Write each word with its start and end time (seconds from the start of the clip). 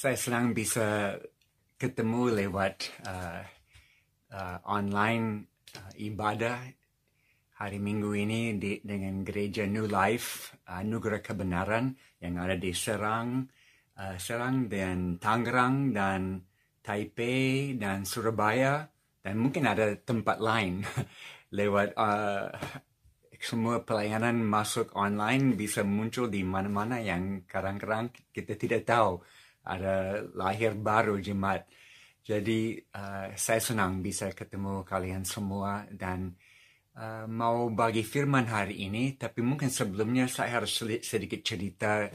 saya 0.00 0.16
senang 0.16 0.56
bisa 0.56 1.12
ketemu 1.76 2.32
lewat 2.32 2.88
uh, 3.04 3.44
uh, 4.32 4.58
online 4.64 5.44
uh, 5.76 5.92
ibadah 6.00 6.56
hari 7.60 7.76
Minggu 7.76 8.08
ini 8.16 8.56
di, 8.56 8.80
dengan 8.80 9.20
gereja 9.20 9.68
New 9.68 9.84
Life 9.84 10.56
uh, 10.72 10.80
Nugra 10.80 11.20
Kebenaran 11.20 11.92
yang 12.16 12.40
ada 12.40 12.56
di 12.56 12.72
Serang, 12.72 13.44
uh, 14.00 14.16
Serang 14.16 14.72
dan 14.72 15.20
Tangerang 15.20 15.92
dan 15.92 16.48
Taipei 16.80 17.76
dan 17.76 18.08
Surabaya 18.08 18.88
dan 19.20 19.36
mungkin 19.36 19.68
ada 19.68 20.00
tempat 20.00 20.40
lain. 20.40 20.80
Lewat 21.60 21.92
uh, 22.00 22.48
semua 23.36 23.84
pelayanan 23.84 24.40
masuk 24.40 24.96
online 24.96 25.60
bisa 25.60 25.84
muncul 25.84 26.32
di 26.32 26.40
mana-mana 26.40 27.04
yang 27.04 27.44
kadang-kadang 27.44 28.08
kita 28.32 28.56
tidak 28.56 28.88
tahu 28.88 29.20
ada 29.64 30.24
lahir 30.34 30.76
baru 30.76 31.20
jemaat. 31.20 31.68
Jadi 32.20 32.76
uh, 32.94 33.32
saya 33.34 33.60
senang 33.60 34.04
bisa 34.04 34.30
ketemu 34.32 34.84
kalian 34.84 35.24
semua 35.24 35.88
dan 35.88 36.36
uh, 36.96 37.24
mau 37.26 37.72
bagi 37.72 38.04
firman 38.04 38.46
hari 38.46 38.86
ini. 38.86 39.16
Tapi 39.16 39.40
mungkin 39.40 39.72
sebelumnya 39.72 40.28
saya 40.28 40.60
harus 40.60 40.84
sedikit 41.00 41.40
cerita 41.40 42.06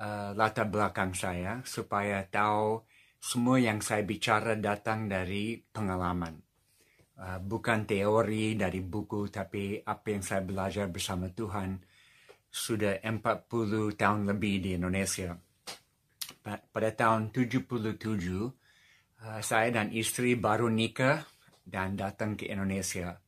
uh, 0.00 0.30
latar 0.36 0.68
belakang 0.68 1.16
saya 1.16 1.64
supaya 1.64 2.24
tahu 2.28 2.84
semua 3.16 3.56
yang 3.58 3.80
saya 3.80 4.04
bicara 4.04 4.54
datang 4.54 5.08
dari 5.08 5.56
pengalaman. 5.58 6.36
Uh, 7.16 7.40
bukan 7.40 7.88
teori 7.88 8.60
dari 8.60 8.84
buku, 8.84 9.32
tapi 9.32 9.80
apa 9.80 10.06
yang 10.12 10.20
saya 10.20 10.44
belajar 10.44 10.84
bersama 10.92 11.32
Tuhan 11.32 11.80
sudah 12.52 13.00
40 13.00 13.96
tahun 13.96 14.20
lebih 14.28 14.54
di 14.60 14.70
Indonesia. 14.76 15.32
Pada 16.46 16.90
tahun 16.94 17.34
77, 17.34 17.98
uh, 17.98 19.40
saya 19.42 19.68
dan 19.74 19.90
istri 19.90 20.38
baru 20.38 20.70
nikah 20.70 21.26
dan 21.66 21.98
datang 21.98 22.38
ke 22.38 22.46
Indonesia. 22.46 23.18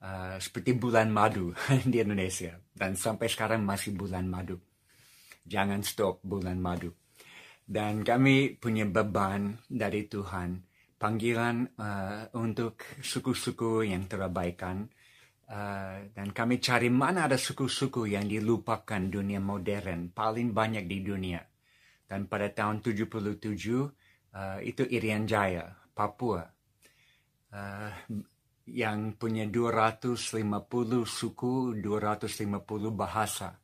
Uh, 0.00 0.40
seperti 0.40 0.72
bulan 0.72 1.12
madu 1.12 1.52
di 1.92 2.00
Indonesia. 2.00 2.56
Dan 2.72 2.96
sampai 2.96 3.28
sekarang 3.28 3.60
masih 3.60 3.92
bulan 3.92 4.24
madu. 4.24 4.56
Jangan 5.44 5.84
stop 5.84 6.24
bulan 6.24 6.56
madu. 6.56 6.96
Dan 7.66 8.00
kami 8.00 8.56
punya 8.56 8.88
beban 8.88 9.60
dari 9.68 10.08
Tuhan 10.08 10.64
panggilan 10.96 11.76
uh, 11.76 12.32
untuk 12.40 12.80
suku-suku 13.04 13.84
yang 13.84 14.08
terabaikan 14.08 14.88
uh, 15.52 16.08
dan 16.08 16.32
kami 16.32 16.56
cari 16.56 16.88
mana 16.88 17.28
ada 17.28 17.36
suku-suku 17.36 18.08
yang 18.08 18.24
dilupakan 18.24 19.02
dunia 19.04 19.36
modern 19.36 20.08
paling 20.16 20.56
banyak 20.56 20.88
di 20.88 20.98
dunia 21.04 21.40
dan 22.06 22.30
pada 22.30 22.48
tahun 22.50 22.82
77 22.82 23.36
uh, 23.42 24.58
itu 24.62 24.82
Irian 24.86 25.26
Jaya 25.26 25.70
Papua 25.92 26.46
uh, 27.52 27.90
yang 28.66 29.14
punya 29.14 29.46
250 29.46 30.42
suku 31.06 31.54
250 31.78 32.56
bahasa 32.94 33.58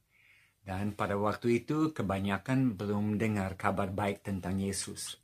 dan 0.62 0.94
pada 0.94 1.18
waktu 1.18 1.66
itu 1.66 1.90
kebanyakan 1.90 2.78
belum 2.78 3.18
dengar 3.18 3.58
kabar 3.58 3.90
baik 3.90 4.22
tentang 4.22 4.62
Yesus 4.62 5.22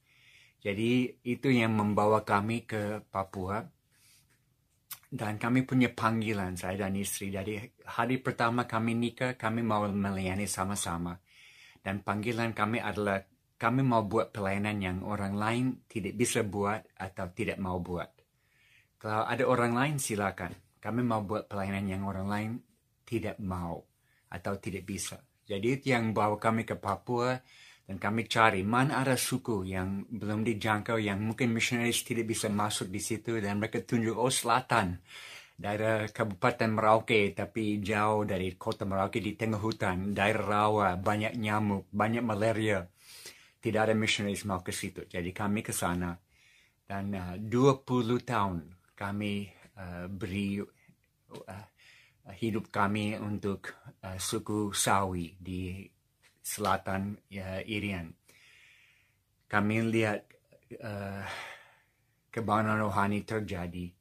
jadi 0.58 1.06
itu 1.22 1.48
yang 1.55 1.78
membawa 1.78 2.27
kami 2.27 2.66
ke 2.66 3.06
Papua. 3.06 3.62
Dan 5.08 5.41
kami 5.41 5.64
punya 5.64 5.88
panggilan, 5.88 6.53
saya 6.53 6.84
dan 6.84 6.92
istri. 6.92 7.32
Dari 7.32 7.56
hari 7.88 8.20
pertama 8.20 8.69
kami 8.69 8.92
nikah, 8.92 9.41
kami 9.41 9.64
mau 9.64 9.88
melayani 9.88 10.44
sama-sama. 10.44 11.16
Dan 11.81 12.03
panggilan 12.03 12.53
kami 12.53 12.83
adalah 12.83 13.23
kami 13.59 13.83
mau 13.83 14.07
buat 14.07 14.31
pelayanan 14.31 14.79
yang 14.79 14.98
orang 15.03 15.34
lain 15.34 15.65
tidak 15.91 16.15
bisa 16.15 16.47
buat 16.47 16.84
atau 16.95 17.27
tidak 17.34 17.59
mau 17.59 17.83
buat. 17.83 18.11
Kalau 18.98 19.27
ada 19.27 19.45
orang 19.47 19.73
lain 19.75 19.97
silakan. 19.99 20.55
Kami 20.79 21.03
mau 21.03 21.27
buat 21.27 21.51
pelayanan 21.51 21.91
yang 21.91 22.03
orang 22.06 22.27
lain 22.31 22.50
tidak 23.03 23.34
mau 23.43 23.83
atau 24.31 24.55
tidak 24.62 24.87
bisa. 24.87 25.19
Jadi 25.43 25.81
itu 25.81 25.87
yang 25.91 26.15
bawa 26.15 26.38
kami 26.38 26.62
ke 26.62 26.78
Papua 26.78 27.34
dan 27.88 27.97
kami 27.97 28.28
cari 28.28 28.61
mana 28.62 29.00
ada 29.00 29.17
suku 29.17 29.65
yang 29.65 30.05
belum 30.12 30.44
dijangkau, 30.44 31.00
yang 31.00 31.25
mungkin 31.25 31.56
misionaris 31.56 32.05
tidak 32.05 32.28
bisa 32.28 32.53
masuk 32.53 32.93
di 32.93 33.00
situ. 33.00 33.41
Dan 33.41 33.56
mereka 33.56 33.81
tunjuk, 33.81 34.12
oh 34.12 34.28
selatan, 34.28 35.00
daerah 35.58 36.06
Kabupaten 36.06 36.70
Merauke, 36.70 37.34
tapi 37.34 37.82
jauh 37.82 38.22
dari 38.22 38.54
kota 38.54 38.86
Merauke 38.86 39.19
di 39.19 39.34
tengah 39.34 39.58
hutan, 39.58 40.14
daerah 40.14 40.46
rawa, 40.46 40.88
banyak 40.94 41.34
nyamuk, 41.34 41.91
banyak 41.91 42.22
malaria. 42.22 42.86
Tidak 43.58 43.80
ada 43.82 43.91
misionaris 43.91 44.46
mau 44.46 44.62
ke 44.62 44.70
situ. 44.70 45.10
Jadi 45.10 45.34
kami 45.34 45.66
ke 45.66 45.74
sana. 45.74 46.14
Dan 46.86 47.10
uh, 47.10 47.34
20 47.42 47.82
tahun 48.22 48.70
kami 48.94 49.50
uh, 49.74 50.06
beri 50.06 50.62
uh, 50.62 51.66
hidup 52.38 52.70
kami 52.70 53.19
untuk 53.19 53.75
uh, 54.06 54.14
suku 54.14 54.70
Sawi 54.70 55.34
di 55.42 55.82
selatan 56.38 57.19
ya, 57.26 57.58
Irian. 57.66 58.14
Kami 59.50 59.75
lihat 59.90 60.22
uh, 60.78 61.26
kebanyakan 62.30 62.86
rohani 62.86 63.26
terjadi 63.26 63.97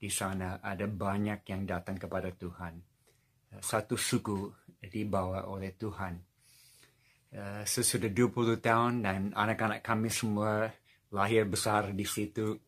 di 0.00 0.08
sana. 0.08 0.64
Ada 0.64 0.88
banyak 0.88 1.44
yang 1.44 1.68
datang 1.68 2.00
kepada 2.00 2.32
Tuhan. 2.32 2.80
Satu 3.60 4.00
suku 4.00 4.48
dibawa 4.80 5.44
oleh 5.52 5.76
Tuhan. 5.76 6.16
Uh, 7.30 7.62
sesudah 7.62 8.10
20 8.10 8.58
tahun 8.58 9.06
dan 9.06 9.30
anak-anak 9.30 9.86
kami 9.86 10.10
semua 10.10 10.66
lahir 11.14 11.46
besar 11.46 11.94
di 11.94 12.02
situ. 12.02 12.58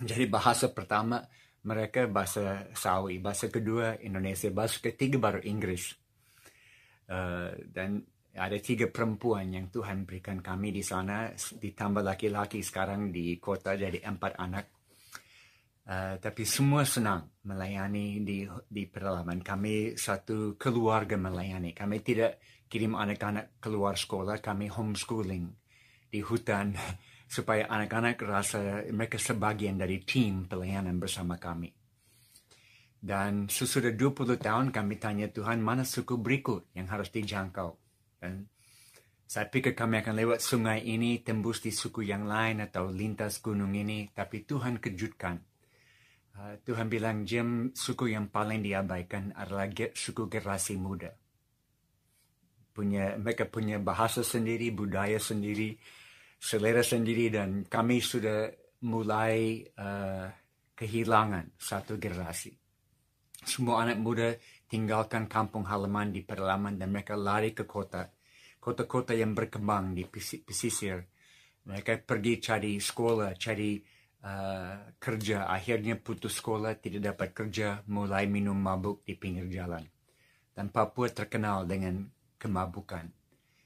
Jadi 0.00 0.24
bahasa 0.24 0.72
pertama 0.72 1.20
mereka 1.64 2.08
bahasa 2.08 2.68
Sawi, 2.72 3.20
bahasa 3.20 3.48
kedua 3.48 4.00
Indonesia, 4.00 4.48
bahasa 4.48 4.80
ketiga 4.80 5.20
baru 5.20 5.40
Inggris. 5.44 5.92
Uh, 7.04 7.52
dan 7.68 8.00
ada 8.34 8.58
tiga 8.58 8.90
perempuan 8.90 9.46
yang 9.52 9.70
Tuhan 9.70 10.02
berikan 10.02 10.42
kami 10.42 10.74
di 10.74 10.82
sana, 10.82 11.30
ditambah 11.36 12.02
laki-laki 12.02 12.60
sekarang 12.66 13.14
di 13.14 13.38
kota 13.38 13.78
jadi 13.78 14.02
empat 14.02 14.32
anak. 14.40 14.73
Uh, 15.84 16.16
tapi 16.16 16.48
semua 16.48 16.88
senang 16.88 17.28
melayani 17.44 18.24
di 18.24 18.48
di 18.48 18.88
pedalaman. 18.88 19.44
Kami 19.44 20.00
satu 20.00 20.56
keluarga 20.56 21.20
melayani. 21.20 21.76
Kami 21.76 22.00
tidak 22.00 22.40
kirim 22.72 22.96
anak-anak 22.96 23.60
keluar 23.60 23.92
sekolah, 23.92 24.40
kami 24.40 24.72
homeschooling 24.72 25.44
di 26.08 26.24
hutan 26.24 26.72
supaya 27.36 27.68
anak-anak 27.68 28.16
rasa 28.24 28.88
mereka 28.88 29.20
sebagian 29.20 29.76
dari 29.76 30.00
tim 30.02 30.48
pelayanan 30.48 30.96
bersama 30.96 31.36
kami. 31.36 31.68
Dan 33.04 33.52
sesudah 33.52 33.92
20 33.92 34.40
tahun 34.40 34.72
kami 34.72 34.96
tanya 34.96 35.28
Tuhan 35.28 35.60
mana 35.60 35.84
suku 35.84 36.16
berikut 36.16 36.72
yang 36.72 36.88
harus 36.88 37.12
dijangkau. 37.12 37.76
Dan 38.16 38.48
saya 39.28 39.52
pikir 39.52 39.76
kami 39.76 40.00
akan 40.00 40.16
lewat 40.16 40.40
sungai 40.40 40.80
ini, 40.80 41.20
tembus 41.20 41.60
di 41.60 41.68
suku 41.68 42.08
yang 42.08 42.24
lain 42.24 42.64
atau 42.64 42.88
lintas 42.88 43.44
gunung 43.44 43.76
ini. 43.76 44.08
Tapi 44.08 44.48
Tuhan 44.48 44.80
kejutkan. 44.80 45.36
Uh, 46.34 46.58
Tuhan 46.66 46.90
bilang, 46.90 47.22
Jim, 47.22 47.70
suku 47.70 48.10
yang 48.10 48.26
paling 48.26 48.58
diabaikan 48.58 49.30
adalah 49.38 49.70
suku 49.94 50.26
generasi 50.26 50.74
muda. 50.74 51.14
Punya, 52.74 53.14
mereka 53.14 53.46
punya 53.46 53.78
bahasa 53.78 54.26
sendiri, 54.26 54.74
budaya 54.74 55.22
sendiri, 55.22 55.78
selera 56.34 56.82
sendiri, 56.82 57.30
dan 57.30 57.62
kami 57.70 58.02
sudah 58.02 58.50
mulai 58.82 59.62
uh, 59.78 60.26
kehilangan 60.74 61.54
satu 61.54 62.02
generasi. 62.02 62.50
Semua 63.46 63.86
anak 63.86 64.02
muda 64.02 64.34
tinggalkan 64.66 65.30
kampung 65.30 65.62
halaman 65.70 66.10
di 66.10 66.26
pedalaman 66.26 66.74
dan 66.74 66.90
mereka 66.90 67.14
lari 67.14 67.54
ke 67.54 67.62
kota. 67.62 68.10
Kota-kota 68.58 69.14
yang 69.14 69.38
berkembang 69.38 69.94
di 69.94 70.02
pesisir. 70.10 70.98
Mereka 71.68 72.02
pergi 72.02 72.42
cari 72.42 72.80
sekolah, 72.82 73.38
cari 73.38 73.78
uh, 74.24 74.96
kerja. 74.96 75.46
Akhirnya 75.46 76.00
putus 76.00 76.40
sekolah, 76.40 76.80
tidak 76.80 77.14
dapat 77.14 77.28
kerja, 77.36 77.84
mulai 77.86 78.24
minum 78.24 78.56
mabuk 78.56 79.04
di 79.04 79.14
pinggir 79.14 79.46
jalan. 79.52 79.84
Dan 80.54 80.72
Papua 80.72 81.12
terkenal 81.12 81.68
dengan 81.68 82.08
kemabukan. 82.40 83.04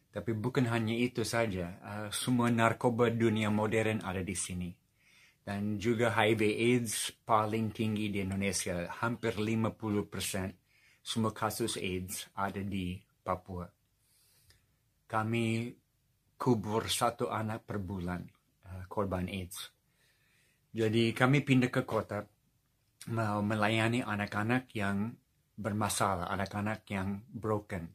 Tapi 0.09 0.35
bukan 0.35 0.67
hanya 0.67 0.97
itu 0.99 1.23
saja, 1.23 1.79
uh, 1.85 2.09
semua 2.11 2.51
narkoba 2.51 3.09
dunia 3.13 3.49
modern 3.55 4.03
ada 4.03 4.21
di 4.21 4.35
sini. 4.35 4.71
Dan 5.49 5.81
juga 5.81 6.13
HIV 6.13 6.43
AIDS 6.45 7.17
paling 7.25 7.73
tinggi 7.73 8.13
di 8.13 8.21
Indonesia, 8.21 8.85
hampir 9.01 9.41
50% 9.41 10.53
semua 11.01 11.33
kasus 11.33 11.81
AIDS 11.81 12.29
ada 12.37 12.61
di 12.61 13.01
Papua. 13.25 13.65
Kami 15.09 15.73
kubur 16.37 16.85
satu 16.93 17.33
anak 17.33 17.65
per 17.65 17.81
bulan 17.81 18.29
uh, 18.69 18.85
korban 18.93 19.25
AIDS. 19.25 19.78
Jadi 20.69 21.17
kami 21.17 21.41
pindah 21.41 21.73
ke 21.73 21.83
kota 21.89 22.25
mau 23.09 23.41
melayani 23.41 24.05
anak-anak 24.05 24.69
yang 24.77 25.17
bermasalah, 25.57 26.29
anak-anak 26.29 26.85
yang 26.93 27.25
broken. 27.33 27.89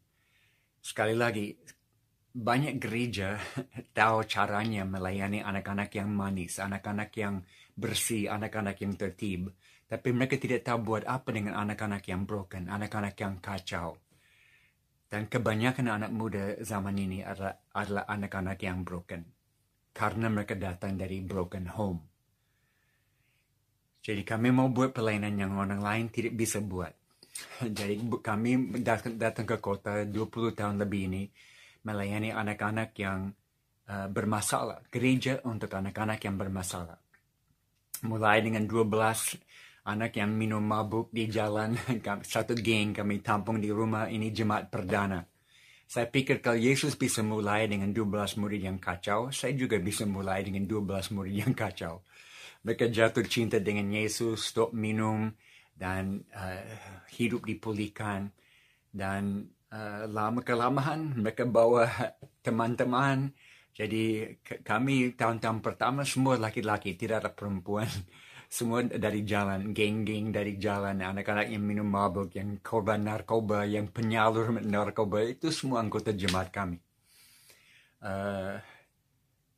Sekali 0.84 1.16
lagi, 1.16 1.54
banyak 2.34 2.82
gereja 2.82 3.38
tahu 3.98 4.26
caranya 4.26 4.84
melayani 4.84 5.46
anak-anak 5.46 5.94
yang 5.94 6.10
manis, 6.10 6.58
anak-anak 6.58 7.14
yang 7.14 7.46
bersih, 7.78 8.28
anak-anak 8.28 8.78
yang 8.82 8.94
tertib. 8.98 9.54
Tapi 9.86 10.10
mereka 10.10 10.42
tidak 10.42 10.66
tahu 10.66 10.82
buat 10.82 11.06
apa 11.06 11.30
dengan 11.30 11.54
anak-anak 11.54 12.04
yang 12.10 12.26
broken, 12.26 12.66
anak-anak 12.68 13.14
yang 13.22 13.38
kacau. 13.38 14.02
Dan 15.06 15.30
kebanyakan 15.30 15.94
anak 15.94 16.10
muda 16.10 16.58
zaman 16.66 16.98
ini 16.98 17.22
adalah, 17.22 17.62
anak-anak 18.10 18.58
yang 18.66 18.82
broken. 18.82 19.22
Karena 19.94 20.26
mereka 20.26 20.58
datang 20.58 20.98
dari 20.98 21.22
broken 21.22 21.70
home. 21.70 22.13
Jadi 24.04 24.28
kami 24.28 24.52
mau 24.52 24.68
buat 24.68 24.92
pelayanan 24.92 25.32
yang 25.40 25.56
orang 25.56 25.80
lain 25.80 26.06
tidak 26.12 26.36
bisa 26.36 26.60
buat. 26.60 26.92
Jadi 27.78 28.04
kami 28.20 28.84
datang, 28.84 29.16
datang 29.16 29.48
ke 29.48 29.58
kota 29.64 30.04
20 30.04 30.60
tahun 30.60 30.76
lebih 30.84 31.02
ini 31.08 31.24
melayani 31.88 32.36
anak-anak 32.36 32.92
yang 33.00 33.32
uh, 33.88 34.08
bermasalah. 34.12 34.84
Gereja 34.92 35.40
untuk 35.48 35.72
anak-anak 35.72 36.20
yang 36.20 36.36
bermasalah. 36.36 37.00
Mulai 38.04 38.44
dengan 38.44 38.68
12 38.68 38.84
anak 39.88 40.12
yang 40.20 40.36
minum 40.36 40.60
mabuk 40.60 41.08
di 41.16 41.32
jalan, 41.32 41.76
satu 42.36 42.60
geng 42.60 42.92
kami 42.92 43.24
tampung 43.24 43.64
di 43.64 43.72
rumah 43.72 44.12
ini 44.12 44.36
jemaat 44.36 44.68
perdana. 44.68 45.24
Saya 45.88 46.12
pikir 46.12 46.44
kalau 46.44 46.60
Yesus 46.60 47.00
bisa 47.00 47.24
mulai 47.24 47.72
dengan 47.72 47.92
12 47.92 48.40
murid 48.40 48.68
yang 48.68 48.80
kacau, 48.84 49.32
saya 49.32 49.56
juga 49.56 49.80
bisa 49.80 50.04
mulai 50.04 50.44
dengan 50.44 50.68
12 50.68 51.16
murid 51.16 51.36
yang 51.48 51.54
kacau. 51.56 52.04
Mereka 52.64 52.88
jatuh 52.88 53.28
cinta 53.28 53.60
dengan 53.60 53.92
Yesus, 53.92 54.48
stop 54.48 54.72
minum, 54.72 55.32
dan 55.76 56.24
uh, 56.32 56.64
hidup 57.12 57.44
dipulihkan. 57.44 58.32
Dan 58.88 59.52
uh, 59.68 60.08
lama 60.08 60.40
kelamaan 60.40 61.20
mereka 61.20 61.44
bawa 61.44 61.92
teman-teman. 62.46 63.36
Jadi 63.74 64.38
kami 64.62 65.18
tahun-tahun 65.18 65.60
pertama 65.60 66.06
semua 66.06 66.38
laki-laki, 66.38 66.94
tidak 66.94 67.26
ada 67.26 67.32
perempuan 67.34 67.90
semua 68.54 68.86
dari 68.86 69.26
jalan, 69.26 69.74
geng-geng 69.74 70.30
dari 70.30 70.62
jalan, 70.62 71.02
anak-anak 71.02 71.50
yang 71.50 71.66
minum 71.66 71.90
mabuk, 71.90 72.38
yang 72.38 72.62
korban 72.62 73.02
narkoba, 73.02 73.66
yang 73.66 73.90
penyalur 73.90 74.54
narkoba, 74.62 75.26
itu 75.26 75.50
semua 75.50 75.82
anggota 75.82 76.14
jemaat 76.14 76.54
kami. 76.54 76.78
Uh, 77.98 78.62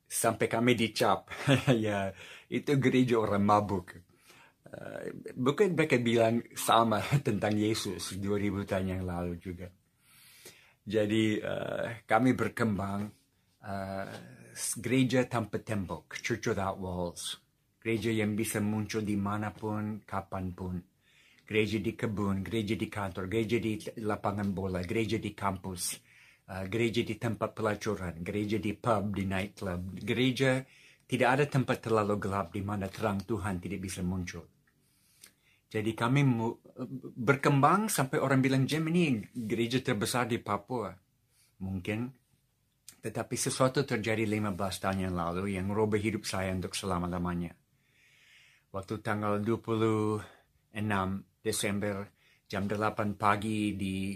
sampai 0.06 0.46
kami 0.46 0.72
dicap, 0.78 1.28
ya 1.86 2.14
itu 2.48 2.78
gereja 2.78 3.18
orang 3.18 3.42
mabuk. 3.42 3.98
Uh, 4.66 5.14
bukan 5.38 5.78
mereka 5.78 5.98
bilang 5.98 6.42
sama 6.54 6.98
tentang 7.26 7.54
Yesus 7.54 8.18
2000 8.18 8.66
tahun 8.66 8.86
yang 8.98 9.02
lalu 9.06 9.38
juga. 9.38 9.70
Jadi 10.86 11.42
uh, 11.42 12.06
kami 12.06 12.34
berkembang 12.34 13.10
uh, 13.66 14.06
gereja 14.78 15.26
tanpa 15.26 15.58
tembok, 15.62 16.18
church 16.22 16.50
without 16.50 16.78
walls 16.78 17.46
gereja 17.86 18.10
yang 18.10 18.34
bisa 18.34 18.58
muncul 18.58 18.98
di 19.06 19.14
mana 19.14 19.54
pun, 19.54 20.02
kapan 20.02 20.50
pun. 20.50 20.74
Gereja 21.46 21.78
di 21.78 21.94
kebun, 21.94 22.42
gereja 22.42 22.74
di 22.74 22.90
kantor, 22.90 23.30
gereja 23.30 23.62
di 23.62 23.78
lapangan 24.02 24.50
bola, 24.50 24.82
gereja 24.82 25.22
di 25.22 25.30
kampus, 25.30 25.94
uh, 26.50 26.64
gereja 26.66 27.02
di 27.02 27.14
tempat 27.18 27.54
pelacuran, 27.54 28.22
gereja 28.22 28.58
di 28.58 28.72
pub, 28.74 29.14
di 29.14 29.24
nightclub. 29.26 29.98
Gereja 30.02 30.62
tidak 31.06 31.28
ada 31.38 31.44
tempat 31.46 31.78
terlalu 31.82 32.18
gelap 32.18 32.54
di 32.54 32.62
mana 32.62 32.90
terang 32.90 33.22
Tuhan 33.22 33.62
tidak 33.62 33.80
bisa 33.82 34.02
muncul. 34.02 34.42
Jadi 35.66 35.92
kami 35.92 36.22
berkembang 37.18 37.90
sampai 37.90 38.22
orang 38.22 38.38
bilang, 38.38 38.64
Jem 38.64 38.86
ini 38.86 39.18
gereja 39.34 39.82
terbesar 39.82 40.30
di 40.30 40.38
Papua. 40.38 40.94
Mungkin. 41.62 42.10
Tetapi 43.02 43.34
sesuatu 43.38 43.86
terjadi 43.86 44.26
15 44.26 44.56
tahun 44.56 44.98
yang 45.10 45.14
lalu 45.14 45.54
yang 45.54 45.70
merubah 45.70 45.98
hidup 45.98 46.26
saya 46.26 46.50
untuk 46.50 46.74
selama-lamanya 46.74 47.54
waktu 48.76 49.00
tanggal 49.00 49.40
26 49.40 50.20
Desember 51.40 52.12
jam 52.44 52.68
8 52.68 53.16
pagi 53.16 53.72
di 53.72 54.12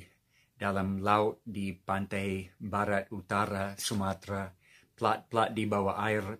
dalam 0.61 1.01
laut 1.01 1.41
di 1.41 1.73
pantai 1.73 2.45
barat 2.61 3.09
utara 3.17 3.73
Sumatera, 3.81 4.45
plat-plat 4.93 5.57
di 5.57 5.65
bawah 5.65 5.97
air 6.05 6.37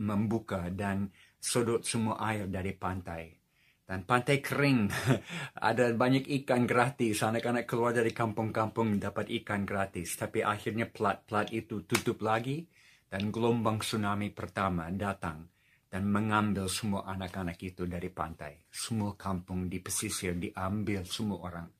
membuka 0.00 0.72
dan 0.72 1.12
sudut 1.36 1.84
semua 1.84 2.16
air 2.32 2.48
dari 2.48 2.72
pantai. 2.72 3.36
Dan 3.84 4.04
pantai 4.08 4.40
kering, 4.40 4.88
ada 5.68 5.92
banyak 5.92 6.24
ikan 6.42 6.64
gratis, 6.64 7.20
anak-anak 7.24 7.68
keluar 7.68 7.92
dari 7.92 8.12
kampung-kampung 8.12 8.96
dapat 8.96 9.28
ikan 9.44 9.68
gratis. 9.68 10.16
Tapi 10.16 10.40
akhirnya 10.40 10.88
plat-plat 10.88 11.48
itu 11.52 11.84
tutup 11.84 12.24
lagi 12.24 12.64
dan 13.08 13.28
gelombang 13.28 13.80
tsunami 13.80 14.32
pertama 14.32 14.88
datang 14.92 15.44
dan 15.88 16.04
mengambil 16.04 16.68
semua 16.68 17.08
anak-anak 17.08 17.56
itu 17.64 17.88
dari 17.88 18.12
pantai. 18.12 18.60
Semua 18.68 19.16
kampung 19.16 19.72
di 19.72 19.80
pesisir 19.80 20.36
diambil 20.36 21.08
semua 21.08 21.40
orang. 21.48 21.77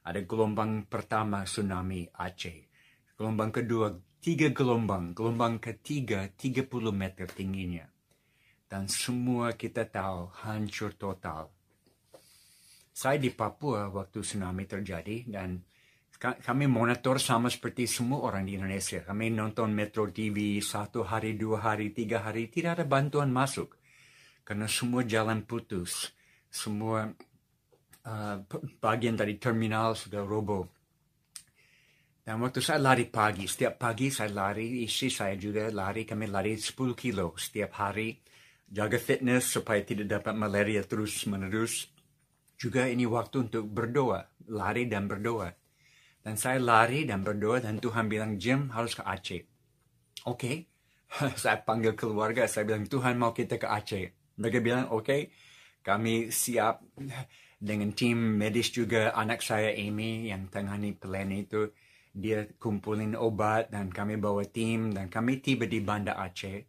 Ada 0.00 0.24
gelombang 0.24 0.88
pertama 0.88 1.44
tsunami 1.44 2.08
Aceh. 2.16 2.58
Gelombang 3.20 3.52
kedua, 3.52 3.92
tiga 4.20 4.48
gelombang. 4.48 5.12
Gelombang 5.12 5.60
ketiga, 5.60 6.24
30 6.24 6.70
meter 6.92 7.28
tingginya. 7.28 7.84
Dan 8.64 8.88
semua 8.88 9.52
kita 9.58 9.84
tahu 9.84 10.32
hancur 10.46 10.96
total. 10.96 11.52
Saya 12.94 13.20
di 13.20 13.28
Papua 13.32 13.92
waktu 13.92 14.24
tsunami 14.24 14.64
terjadi 14.64 15.24
dan 15.28 15.60
kami 16.20 16.68
monitor 16.68 17.16
sama 17.16 17.48
seperti 17.48 17.88
semua 17.88 18.28
orang 18.28 18.44
di 18.44 18.60
Indonesia. 18.60 19.00
Kami 19.00 19.32
nonton 19.32 19.72
Metro 19.72 20.04
TV 20.12 20.60
satu 20.60 21.00
hari, 21.00 21.32
dua 21.32 21.64
hari, 21.64 21.96
tiga 21.96 22.20
hari. 22.20 22.52
Tidak 22.52 22.76
ada 22.76 22.84
bantuan 22.84 23.32
masuk. 23.32 23.72
Karena 24.44 24.68
semua 24.68 25.00
jalan 25.00 25.48
putus. 25.48 26.12
Semua 26.52 27.08
uh, 28.06 28.36
bagian 28.80 29.16
dari 29.18 29.36
terminal 29.36 29.96
sudah 29.96 30.22
roboh. 30.24 30.64
Dan 32.20 32.38
waktu 32.44 32.62
saya 32.62 32.78
lari 32.78 33.08
pagi, 33.10 33.48
setiap 33.48 33.80
pagi 33.80 34.12
saya 34.12 34.30
lari, 34.30 34.84
istri 34.86 35.10
saya 35.10 35.34
juga 35.34 35.66
lari, 35.72 36.06
kami 36.06 36.30
lari 36.30 36.54
10 36.54 36.76
kilo 36.94 37.34
setiap 37.34 37.80
hari. 37.80 38.14
Jaga 38.70 39.02
fitness 39.02 39.50
supaya 39.50 39.82
tidak 39.82 40.20
dapat 40.20 40.38
malaria 40.38 40.86
terus 40.86 41.26
menerus. 41.26 41.90
Juga 42.54 42.86
ini 42.86 43.02
waktu 43.08 43.50
untuk 43.50 43.66
berdoa, 43.66 44.30
lari 44.52 44.86
dan 44.86 45.10
berdoa. 45.10 45.50
Dan 46.20 46.36
saya 46.36 46.60
lari 46.60 47.08
dan 47.08 47.24
berdoa 47.24 47.58
dan 47.64 47.80
Tuhan 47.80 48.06
bilang, 48.06 48.36
Jim 48.36 48.70
harus 48.70 48.94
ke 48.94 49.02
Aceh. 49.02 49.42
Oke. 50.28 50.36
Okay. 50.36 50.56
saya 51.42 51.58
panggil 51.66 51.98
keluarga, 51.98 52.46
saya 52.46 52.62
bilang, 52.68 52.86
Tuhan 52.86 53.18
mau 53.18 53.34
kita 53.34 53.58
ke 53.58 53.66
Aceh. 53.66 54.06
Mereka 54.38 54.58
bilang, 54.62 54.86
oke, 54.94 55.02
okay, 55.02 55.20
kami 55.82 56.30
siap 56.30 56.84
dengan 57.60 57.92
tim 57.92 58.40
medis 58.40 58.72
juga. 58.72 59.12
Anak 59.12 59.44
saya 59.44 59.76
Amy 59.76 60.32
yang 60.32 60.48
tangani 60.48 60.96
plan 60.96 61.28
itu, 61.28 61.68
dia 62.10 62.48
kumpulin 62.56 63.14
obat 63.14 63.68
dan 63.68 63.92
kami 63.92 64.16
bawa 64.16 64.42
tim 64.48 64.90
dan 64.90 65.12
kami 65.12 65.44
tiba 65.44 65.68
di 65.68 65.84
Banda 65.84 66.16
Aceh. 66.16 66.64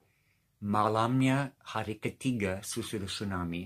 Malamnya 0.61 1.57
hari 1.73 1.97
ketiga 1.97 2.61
susul 2.61 3.09
tsunami 3.09 3.65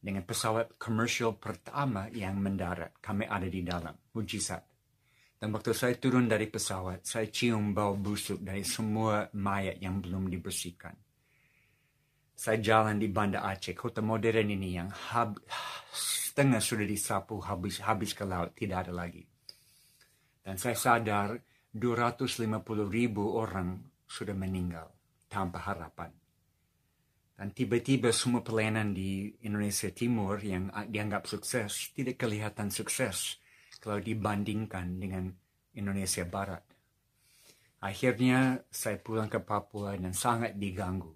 dengan 0.00 0.24
pesawat 0.24 0.80
komersial 0.80 1.36
pertama 1.36 2.08
yang 2.08 2.40
mendarat. 2.40 2.96
Kami 3.04 3.28
ada 3.28 3.44
di 3.44 3.60
dalam. 3.60 3.92
Mujizat. 4.16 4.64
Dan 5.36 5.50
waktu 5.50 5.74
saya 5.74 5.98
turun 5.98 6.30
dari 6.30 6.46
pesawat, 6.46 7.02
saya 7.02 7.26
cium 7.26 7.74
bau 7.74 7.98
busuk 7.98 8.40
dari 8.46 8.62
semua 8.62 9.26
mayat 9.34 9.82
yang 9.82 9.98
belum 9.98 10.30
dibersihkan. 10.30 10.94
Saya 12.32 12.62
jalan 12.62 12.96
di 12.96 13.10
Banda 13.10 13.42
Aceh, 13.42 13.74
kota 13.74 14.00
modern 14.00 14.54
ini 14.54 14.78
yang 14.78 14.88
hab, 15.10 15.36
setengah 16.32 16.64
sudah 16.64 16.88
disapu 16.88 17.44
habis, 17.44 17.84
habis 17.84 18.16
ke 18.16 18.24
laut, 18.24 18.56
tidak 18.56 18.88
ada 18.88 19.04
lagi. 19.04 19.20
Dan 20.40 20.56
saya 20.56 20.72
sadar 20.72 21.36
250 21.76 22.48
ribu 22.88 23.36
orang 23.36 23.84
sudah 24.08 24.32
meninggal 24.32 24.88
tanpa 25.28 25.60
harapan. 25.60 26.08
Dan 27.36 27.52
tiba-tiba 27.52 28.16
semua 28.16 28.40
pelayanan 28.40 28.96
di 28.96 29.28
Indonesia 29.44 29.92
Timur 29.92 30.40
yang 30.40 30.72
dianggap 30.88 31.28
sukses 31.28 31.92
tidak 31.92 32.16
kelihatan 32.16 32.72
sukses 32.72 33.36
kalau 33.76 34.00
dibandingkan 34.00 34.96
dengan 34.96 35.28
Indonesia 35.76 36.24
Barat. 36.24 36.64
Akhirnya 37.84 38.56
saya 38.72 38.96
pulang 38.96 39.28
ke 39.28 39.36
Papua 39.44 40.00
dan 40.00 40.16
sangat 40.16 40.56
diganggu 40.56 41.12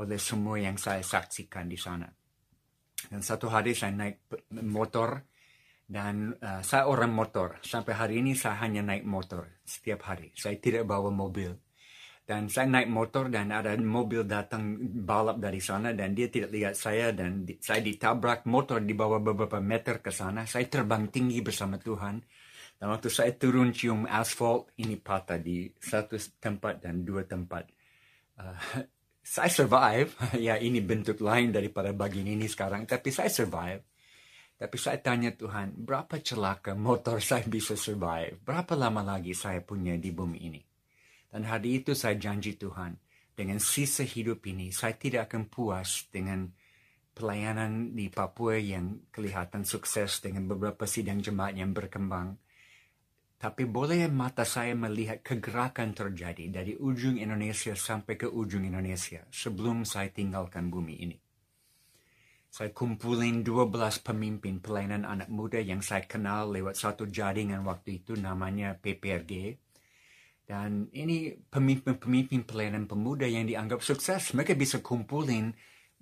oleh 0.00 0.16
semua 0.16 0.56
yang 0.56 0.80
saya 0.80 1.04
saksikan 1.04 1.68
di 1.68 1.76
sana. 1.76 2.08
Dan 3.12 3.20
satu 3.20 3.52
hari 3.52 3.76
saya 3.76 3.92
naik 3.92 4.24
motor 4.64 5.20
dan 5.84 6.32
uh, 6.40 6.64
saya 6.64 6.88
orang 6.88 7.12
motor. 7.12 7.60
Sampai 7.60 7.92
hari 7.92 8.24
ini 8.24 8.32
saya 8.32 8.56
hanya 8.64 8.80
naik 8.80 9.04
motor 9.04 9.60
setiap 9.68 10.08
hari. 10.08 10.32
Saya 10.32 10.56
tidak 10.56 10.88
bawa 10.88 11.12
mobil. 11.12 11.52
Dan 12.24 12.48
saya 12.48 12.72
naik 12.72 12.88
motor 12.88 13.28
dan 13.28 13.52
ada 13.52 13.76
mobil 13.76 14.24
datang 14.24 14.80
balap 15.04 15.36
dari 15.36 15.60
sana 15.60 15.92
dan 15.92 16.16
dia 16.16 16.32
tidak 16.32 16.56
lihat 16.56 16.72
saya 16.72 17.12
dan 17.12 17.44
di, 17.44 17.60
saya 17.60 17.84
ditabrak 17.84 18.48
motor 18.48 18.80
di 18.80 18.96
bawah 18.96 19.20
beberapa 19.20 19.60
meter 19.60 20.00
ke 20.00 20.08
sana. 20.08 20.48
Saya 20.48 20.64
terbang 20.72 21.12
tinggi 21.12 21.44
bersama 21.44 21.76
Tuhan 21.76 22.16
Dan 22.80 22.90
waktu 22.90 23.12
saya 23.14 23.30
turun 23.38 23.70
cium 23.70 24.10
asfal, 24.10 24.66
ini 24.80 24.98
patah 24.98 25.38
di 25.38 25.70
satu 25.78 26.18
tempat 26.42 26.82
dan 26.82 27.06
dua 27.06 27.22
tempat. 27.22 27.70
Uh, 28.34 28.58
saya 29.22 29.48
survive, 29.48 30.10
ya 30.46 30.58
ini 30.58 30.82
bentuk 30.82 31.22
lain 31.22 31.54
daripada 31.54 31.94
bagian 31.94 32.26
ini 32.26 32.50
sekarang, 32.50 32.84
tapi 32.84 33.14
saya 33.14 33.30
survive. 33.30 33.86
Tapi 34.58 34.76
saya 34.78 34.98
tanya 35.02 35.34
Tuhan, 35.34 35.74
berapa 35.74 36.22
celaka 36.22 36.74
motor 36.74 37.22
saya 37.24 37.46
bisa 37.46 37.78
survive? 37.78 38.42
Berapa 38.42 38.74
lama 38.74 39.00
lagi 39.02 39.32
saya 39.32 39.62
punya 39.62 39.94
di 39.94 40.10
bumi 40.10 40.38
ini? 40.42 40.60
Dan 41.32 41.48
hari 41.48 41.80
itu 41.80 41.96
saya 41.96 42.18
janji 42.20 42.60
Tuhan, 42.60 42.98
dengan 43.32 43.56
sisa 43.56 44.04
hidup 44.04 44.44
ini, 44.44 44.68
saya 44.68 44.92
tidak 44.92 45.32
akan 45.32 45.48
puas 45.48 46.04
dengan 46.12 46.44
pelayanan 47.16 47.96
di 47.96 48.12
Papua 48.12 48.60
yang 48.60 49.08
kelihatan 49.08 49.64
sukses 49.64 50.20
dengan 50.20 50.44
beberapa 50.44 50.84
sidang 50.84 51.24
jemaat 51.24 51.56
yang 51.56 51.72
berkembang 51.72 52.36
tapi 53.42 53.66
boleh 53.66 54.06
mata 54.06 54.46
saya 54.46 54.70
melihat 54.78 55.18
kegerakan 55.18 55.90
terjadi 55.90 56.46
dari 56.62 56.78
ujung 56.78 57.18
Indonesia 57.18 57.74
sampai 57.74 58.14
ke 58.14 58.30
ujung 58.30 58.62
Indonesia 58.62 59.18
sebelum 59.34 59.82
saya 59.82 60.14
tinggalkan 60.14 60.70
bumi 60.70 60.94
ini. 61.02 61.18
Saya 62.46 62.70
kumpulin 62.70 63.42
12 63.42 63.74
pemimpin 64.06 64.62
pelayanan 64.62 65.02
anak 65.02 65.26
muda 65.26 65.58
yang 65.58 65.82
saya 65.82 66.06
kenal 66.06 66.54
lewat 66.54 66.78
satu 66.78 67.10
jaringan 67.10 67.66
waktu 67.66 68.06
itu 68.06 68.14
namanya 68.14 68.78
PPRG. 68.78 69.58
Dan 70.46 70.86
ini 70.94 71.34
pemimpin-pemimpin 71.34 72.46
pelayanan 72.46 72.86
pemuda 72.86 73.26
yang 73.26 73.50
dianggap 73.50 73.82
sukses. 73.82 74.38
Mereka 74.38 74.54
bisa 74.54 74.78
kumpulin 74.78 75.50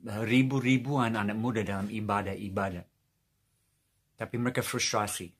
uh, 0.05 0.21
ribu-ribuan 0.29 1.17
anak 1.17 1.41
muda 1.41 1.65
dalam 1.65 1.89
ibadah-ibadah. 1.89 2.85
Tapi 4.21 4.37
mereka 4.37 4.61
frustrasi. 4.61 5.33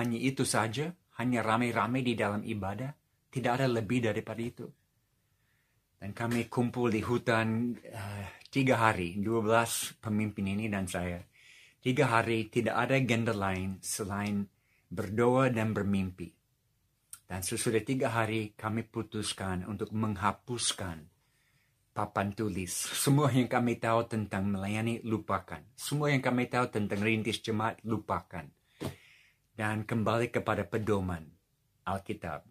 Hanya 0.00 0.18
itu 0.18 0.42
saja 0.42 0.90
hanya 1.20 1.44
ramai-ramai 1.44 2.00
di 2.00 2.16
dalam 2.16 2.40
ibadah, 2.40 2.88
tidak 3.28 3.60
ada 3.60 3.68
lebih 3.68 4.08
daripada 4.08 4.40
itu. 4.40 4.66
Dan 6.00 6.16
kami 6.16 6.48
kumpul 6.48 6.88
di 6.88 7.04
hutan 7.04 7.76
uh, 7.76 8.24
tiga 8.48 8.80
hari, 8.80 9.20
dua 9.20 9.44
belas 9.44 9.92
pemimpin 10.00 10.56
ini 10.56 10.72
dan 10.72 10.88
saya. 10.88 11.20
Tiga 11.76 12.08
hari 12.08 12.48
tidak 12.48 12.72
ada 12.72 12.96
agenda 12.96 13.36
lain 13.36 13.76
selain 13.84 14.48
berdoa 14.88 15.52
dan 15.52 15.76
bermimpi. 15.76 16.32
Dan 17.28 17.44
sesudah 17.44 17.84
tiga 17.84 18.16
hari 18.16 18.56
kami 18.56 18.88
putuskan 18.88 19.68
untuk 19.68 19.92
menghapuskan 19.92 21.04
papan 21.92 22.32
tulis. 22.32 22.72
Semua 22.96 23.28
yang 23.28 23.46
kami 23.46 23.76
tahu 23.76 24.08
tentang 24.08 24.48
melayani, 24.48 25.04
lupakan. 25.04 25.60
Semua 25.76 26.08
yang 26.08 26.24
kami 26.24 26.48
tahu 26.48 26.72
tentang 26.72 27.04
rintis 27.04 27.44
jemaat, 27.44 27.76
lupakan 27.84 28.48
dan 29.60 29.84
kembali 29.84 30.32
kepada 30.32 30.64
pedoman 30.64 31.20
Alkitab. 31.84 32.48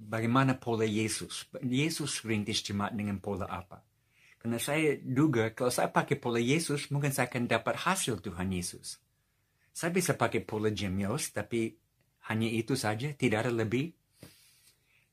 Bagaimana 0.00 0.56
pola 0.56 0.88
Yesus? 0.88 1.44
Yesus 1.60 2.24
rintis 2.24 2.64
jemaat 2.64 2.96
dengan 2.96 3.20
pola 3.20 3.44
apa? 3.44 3.84
Karena 4.40 4.56
saya 4.56 4.96
duga 4.96 5.52
kalau 5.52 5.68
saya 5.68 5.92
pakai 5.92 6.16
pola 6.16 6.40
Yesus, 6.40 6.88
mungkin 6.88 7.12
saya 7.12 7.28
akan 7.28 7.44
dapat 7.44 7.76
hasil 7.84 8.24
Tuhan 8.24 8.48
Yesus. 8.48 8.96
Saya 9.76 9.92
bisa 9.92 10.16
pakai 10.16 10.40
pola 10.40 10.72
Jemios, 10.72 11.36
tapi 11.36 11.76
hanya 12.32 12.48
itu 12.48 12.72
saja, 12.80 13.12
tidak 13.12 13.44
ada 13.44 13.52
lebih. 13.52 13.92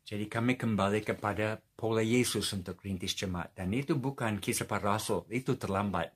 Jadi 0.07 0.31
kami 0.31 0.55
kembali 0.55 1.03
kepada 1.03 1.59
pola 1.75 1.99
Yesus 1.99 2.47
untuk 2.55 2.79
rintis 2.79 3.11
jemaat. 3.11 3.51
Dan 3.51 3.75
itu 3.75 3.99
bukan 3.99 4.39
kisah 4.39 4.63
para 4.63 4.95
rasul, 4.95 5.27
itu 5.27 5.59
terlambat. 5.59 6.15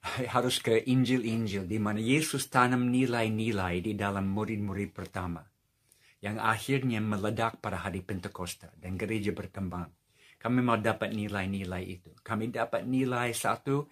harus 0.34 0.60
ke 0.64 0.80
Injil-Injil 0.80 1.68
di 1.68 1.76
mana 1.76 2.00
Yesus 2.00 2.48
tanam 2.48 2.88
nilai-nilai 2.88 3.84
di 3.84 3.92
dalam 3.92 4.32
murid-murid 4.32 4.90
pertama 4.96 5.44
yang 6.20 6.36
akhirnya 6.36 7.00
meledak 7.00 7.60
pada 7.64 7.80
hari 7.80 8.04
Pentakosta 8.04 8.68
dan 8.76 8.96
gereja 9.00 9.32
berkembang. 9.32 9.88
Kami 10.40 10.60
mau 10.64 10.76
dapat 10.80 11.12
nilai-nilai 11.12 11.84
itu. 11.84 12.12
Kami 12.20 12.48
dapat 12.48 12.88
nilai 12.88 13.32
satu, 13.32 13.88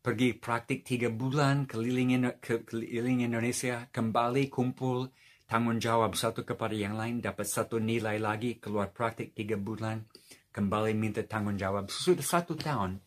pergi 0.00 0.32
praktik 0.36 0.84
tiga 0.84 1.12
bulan 1.12 1.68
keliling, 1.68 2.40
keliling 2.40 3.24
Indonesia, 3.24 3.84
kembali 3.92 4.48
kumpul, 4.48 5.12
tanggung 5.44 5.76
jawab 5.76 6.16
satu 6.16 6.44
kepada 6.44 6.72
yang 6.72 6.96
lain, 6.96 7.20
dapat 7.20 7.44
satu 7.44 7.76
nilai 7.76 8.16
lagi, 8.16 8.56
keluar 8.56 8.92
praktik 8.92 9.36
tiga 9.36 9.60
bulan, 9.60 10.04
kembali 10.52 10.96
minta 10.96 11.20
tanggung 11.24 11.60
jawab. 11.60 11.92
Sudah 11.92 12.24
satu 12.24 12.56
tahun, 12.56 13.00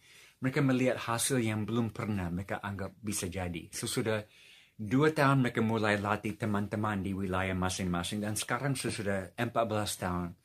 mereka 0.43 0.59
melihat 0.59 0.99
hasil 0.99 1.39
yang 1.39 1.63
belum 1.63 1.95
pernah 1.95 2.27
mereka 2.27 2.59
anggap 2.59 2.99
bisa 2.99 3.31
jadi. 3.31 3.71
Sesudah 3.71 4.27
dua 4.75 5.15
tahun 5.15 5.47
mereka 5.47 5.63
mulai 5.63 5.95
latih 5.95 6.35
teman-teman 6.35 6.99
di 6.99 7.15
wilayah 7.15 7.55
masing-masing 7.55 8.19
dan 8.19 8.35
sekarang 8.35 8.75
sesudah 8.75 9.31
14 9.39 10.03
tahun 10.03 10.35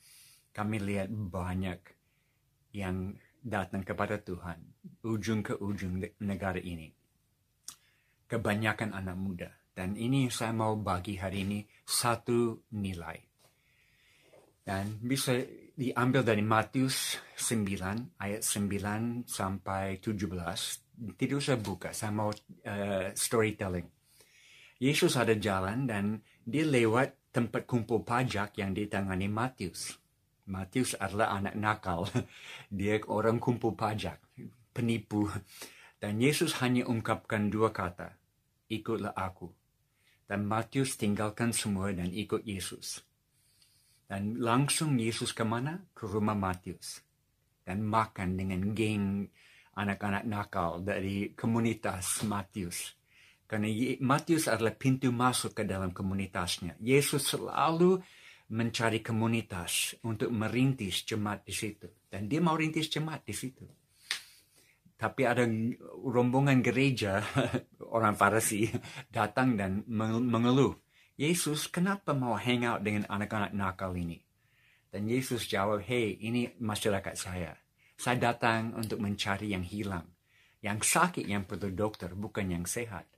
kami 0.55 0.77
lihat 0.79 1.11
banyak 1.11 1.81
yang 2.79 3.19
datang 3.43 3.83
kepada 3.83 4.23
Tuhan 4.23 4.63
ujung 5.03 5.43
ke 5.43 5.59
ujung 5.59 5.99
negara 6.23 6.63
ini. 6.63 6.95
Kebanyakan 8.31 8.95
anak 8.95 9.17
muda. 9.19 9.51
Dan 9.75 9.99
ini 9.99 10.27
saya 10.31 10.55
mau 10.55 10.75
bagi 10.79 11.19
hari 11.19 11.43
ini 11.43 11.59
satu 11.87 12.71
nilai. 12.75 13.19
Dan 14.63 14.99
bisa 15.03 15.39
diambil 15.79 16.27
dari 16.27 16.43
Matius 16.43 17.23
9 17.39 18.19
ayat 18.19 18.43
9 18.43 19.31
sampai 19.31 20.03
17. 20.03 21.15
Tidak 21.15 21.39
usah 21.39 21.55
buka, 21.55 21.95
saya 21.95 22.11
mau 22.11 22.35
uh, 22.35 23.07
storytelling. 23.15 23.87
Yesus 24.83 25.15
ada 25.15 25.39
jalan 25.39 25.87
dan 25.87 26.19
dia 26.43 26.67
lewat 26.67 27.31
tempat 27.31 27.63
kumpul 27.63 28.03
pajak 28.03 28.59
yang 28.59 28.75
ditangani 28.75 29.31
Matius. 29.31 29.95
Matius 30.51 30.99
adalah 30.99 31.39
anak 31.39 31.55
nakal. 31.55 32.11
Dia 32.73 32.99
orang 33.07 33.39
kumpul 33.39 33.77
pajak, 33.77 34.19
penipu. 34.75 35.29
Dan 36.01 36.19
Yesus 36.19 36.57
hanya 36.65 36.89
ungkapkan 36.89 37.53
dua 37.53 37.69
kata, 37.69 38.17
ikutlah 38.73 39.13
aku. 39.13 39.53
Dan 40.25 40.49
Matius 40.49 40.97
tinggalkan 40.97 41.53
semua 41.53 41.93
dan 41.93 42.09
ikut 42.11 42.49
Yesus. 42.49 43.08
Dan 44.09 44.41
langsung 44.41 44.97
Yesus 44.97 45.37
ke 45.37 45.45
mana? 45.45 45.77
Ke 45.93 46.09
rumah 46.09 46.33
Matius. 46.33 47.05
Dan 47.61 47.85
makan 47.85 48.41
dengan 48.41 48.73
geng 48.73 49.29
anak-anak 49.77 50.25
nakal 50.25 50.81
dari 50.81 51.37
komunitas 51.37 52.25
Matius. 52.25 52.97
Karena 53.45 53.69
Matius 54.01 54.49
adalah 54.49 54.73
pintu 54.73 55.13
masuk 55.13 55.61
ke 55.61 55.69
dalam 55.69 55.93
komunitasnya. 55.93 56.81
Yesus 56.81 57.37
selalu 57.37 58.01
mencari 58.49 59.05
komunitas 59.05 59.93
untuk 60.09 60.33
merintis 60.33 61.05
jemaat 61.05 61.45
di 61.45 61.53
situ. 61.53 62.09
Dan 62.09 62.25
dia 62.33 62.41
mau 62.41 62.57
rintis 62.57 62.89
jemaat 62.89 63.29
di 63.29 63.37
situ. 63.37 63.69
Tapi 64.99 65.23
ada 65.29 65.45
rombongan 66.09 66.65
gereja, 66.65 67.21
orang 67.97 68.17
Farisi, 68.17 68.67
datang 69.13 69.55
dan 69.55 69.85
mengeluh 69.87 70.88
Yesus 71.19 71.67
kenapa 71.67 72.15
mau 72.15 72.39
hangout 72.39 72.87
dengan 72.87 73.03
anak-anak 73.11 73.51
nakal 73.51 73.91
ini? 73.99 74.23
Dan 74.87 75.11
Yesus 75.11 75.51
jawab, 75.51 75.83
hei 75.83 76.15
ini 76.15 76.47
masyarakat 76.63 77.19
saya. 77.19 77.59
Saya 77.99 78.31
datang 78.31 78.79
untuk 78.79 79.03
mencari 79.03 79.51
yang 79.51 79.67
hilang. 79.67 80.07
Yang 80.63 80.87
sakit 80.95 81.27
yang 81.27 81.43
perlu 81.43 81.75
dokter, 81.75 82.15
bukan 82.15 82.55
yang 82.55 82.63
sehat. 82.71 83.11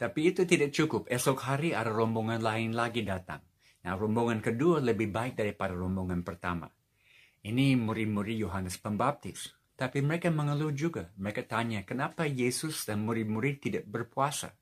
Tapi 0.00 0.32
itu 0.32 0.48
tidak 0.48 0.72
cukup. 0.72 1.04
Esok 1.12 1.44
hari 1.44 1.76
ada 1.76 1.92
rombongan 1.92 2.40
lain 2.40 2.72
lagi 2.72 3.04
datang. 3.04 3.44
Nah, 3.84 4.00
rombongan 4.00 4.40
kedua 4.40 4.80
lebih 4.80 5.12
baik 5.12 5.36
daripada 5.36 5.76
rombongan 5.76 6.24
pertama. 6.24 6.72
Ini 7.44 7.76
murid-murid 7.84 8.48
Yohanes 8.48 8.80
Pembaptis. 8.80 9.52
Tapi 9.76 10.00
mereka 10.00 10.32
mengeluh 10.32 10.72
juga. 10.72 11.12
Mereka 11.20 11.44
tanya, 11.44 11.84
kenapa 11.84 12.24
Yesus 12.24 12.88
dan 12.88 13.04
murid-murid 13.04 13.60
tidak 13.60 13.84
berpuasa? 13.84 14.56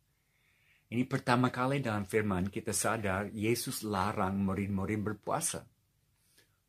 Ini 0.92 1.08
pertama 1.08 1.48
kali 1.48 1.80
dalam 1.80 2.04
firman 2.04 2.52
kita 2.52 2.76
sadar 2.76 3.32
Yesus 3.32 3.80
larang 3.80 4.36
murid-murid 4.44 5.00
berpuasa. 5.00 5.64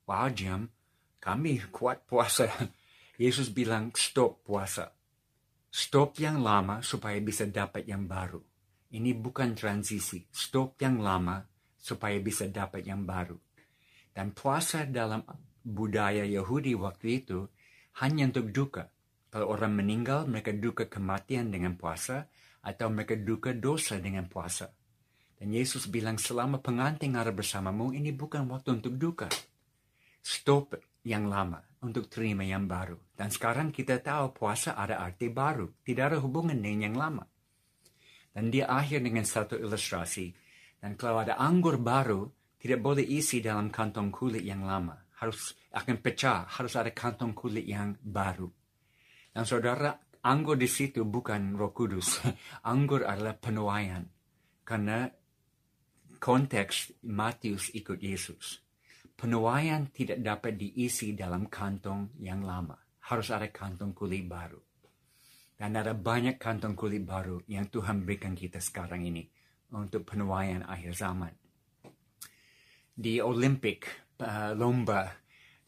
Wow 0.07 0.31
jam, 0.31 0.71
kami 1.19 1.59
kuat 1.67 2.07
puasa. 2.07 2.47
Yesus 3.23 3.51
bilang 3.51 3.91
stop 3.91 4.47
puasa. 4.47 4.95
Stop 5.67 6.23
yang 6.23 6.39
lama 6.39 6.79
supaya 6.79 7.19
bisa 7.19 7.43
dapat 7.51 7.83
yang 7.83 8.07
baru. 8.07 8.39
Ini 8.95 9.11
bukan 9.11 9.59
transisi. 9.59 10.23
Stop 10.31 10.79
yang 10.79 11.03
lama 11.03 11.43
supaya 11.75 12.15
bisa 12.23 12.47
dapat 12.47 12.87
yang 12.87 13.03
baru. 13.03 13.35
Dan 14.15 14.31
puasa 14.31 14.87
dalam 14.87 15.19
budaya 15.67 16.23
Yahudi 16.23 16.79
waktu 16.79 17.19
itu 17.19 17.43
hanya 17.99 18.31
untuk 18.31 18.55
duka. 18.55 18.87
Kalau 19.27 19.51
orang 19.51 19.75
meninggal, 19.75 20.31
mereka 20.31 20.55
duka 20.55 20.87
kematian 20.87 21.51
dengan 21.51 21.75
puasa 21.75 22.31
atau 22.63 22.87
mereka 22.87 23.19
duka 23.19 23.51
dosa 23.51 23.99
dengan 23.99 24.25
puasa. 24.31 24.71
Dan 25.35 25.51
Yesus 25.51 25.91
bilang 25.91 26.15
selama 26.15 26.63
pengantin 26.63 27.19
ada 27.19 27.35
bersamamu 27.35 27.91
ini 27.91 28.15
bukan 28.15 28.47
waktu 28.47 28.79
untuk 28.79 28.95
duka. 28.95 29.27
Stop 30.23 30.79
yang 31.03 31.27
lama 31.27 31.59
untuk 31.83 32.07
terima 32.07 32.47
yang 32.47 32.63
baru. 32.63 32.95
Dan 33.11 33.27
sekarang 33.27 33.75
kita 33.75 33.99
tahu 33.99 34.31
puasa 34.31 34.79
ada 34.79 35.03
arti 35.03 35.27
baru. 35.27 35.67
Tidak 35.83 35.99
ada 35.99 36.17
hubungan 36.23 36.55
dengan 36.55 36.87
yang 36.87 36.95
lama. 36.95 37.23
Dan 38.31 38.49
dia 38.49 38.71
akhir 38.71 39.03
dengan 39.03 39.27
satu 39.27 39.59
ilustrasi. 39.59 40.31
Dan 40.79 40.95
kalau 40.95 41.21
ada 41.21 41.35
anggur 41.35 41.75
baru, 41.75 42.23
tidak 42.55 42.79
boleh 42.79 43.03
isi 43.03 43.43
dalam 43.43 43.67
kantong 43.67 44.09
kulit 44.09 44.47
yang 44.47 44.63
lama. 44.63 44.95
Harus 45.19 45.51
akan 45.75 45.99
pecah, 45.99 46.47
harus 46.47 46.73
ada 46.79 46.89
kantong 46.95 47.35
kulit 47.35 47.67
yang 47.67 47.99
baru. 47.99 48.47
Dan 49.35 49.43
saudara, 49.43 49.91
anggur 50.23 50.55
di 50.55 50.71
situ 50.71 51.03
bukan 51.03 51.59
roh 51.59 51.75
kudus. 51.75 52.23
anggur 52.73 53.03
adalah 53.03 53.35
penuaian. 53.35 54.07
Karena 54.63 55.07
konteks 56.17 57.03
Matius 57.11 57.75
ikut 57.75 57.99
Yesus. 57.99 58.63
Penuaian 59.13 59.91
tidak 59.91 60.23
dapat 60.23 60.55
diisi 60.55 61.13
dalam 61.13 61.51
kantong 61.51 62.15
yang 62.23 62.41
lama. 62.41 62.79
Harus 63.11 63.29
ada 63.35 63.51
kantong 63.51 63.91
kulit 63.91 64.23
baru. 64.23 64.59
Dan 65.53 65.75
ada 65.75 65.93
banyak 65.93 66.39
kantong 66.39 66.73
kulit 66.73 67.03
baru 67.03 67.43
yang 67.47 67.67
Tuhan 67.69 68.03
berikan 68.03 68.33
kita 68.33 68.59
sekarang 68.59 69.05
ini 69.05 69.23
untuk 69.75 70.07
penuaian 70.07 70.63
akhir 70.65 70.91
zaman. 70.97 71.33
Di 72.93 73.19
Olimpik, 73.19 73.89
uh, 74.21 74.53
lomba 74.53 75.09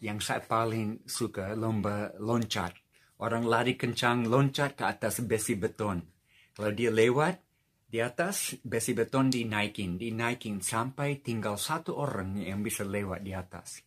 yang 0.02 0.22
saya 0.22 0.44
paling 0.46 1.06
suka, 1.10 1.58
lomba 1.58 2.14
loncat. 2.22 2.85
Orang 3.24 3.48
lari 3.48 3.80
kencang 3.80 4.28
loncat 4.28 4.76
ke 4.76 4.84
atas 4.84 5.24
besi 5.24 5.56
beton. 5.56 6.04
Kalau 6.52 6.72
dia 6.76 6.92
lewat, 6.92 7.40
di 7.86 8.04
atas 8.04 8.60
besi 8.60 8.92
beton 8.92 9.32
dinaikin, 9.32 9.96
dinaikin 9.96 10.60
sampai 10.60 11.24
tinggal 11.24 11.56
satu 11.56 11.96
orang 11.96 12.44
yang 12.44 12.60
bisa 12.60 12.84
lewat 12.84 13.24
di 13.24 13.32
atas. 13.32 13.80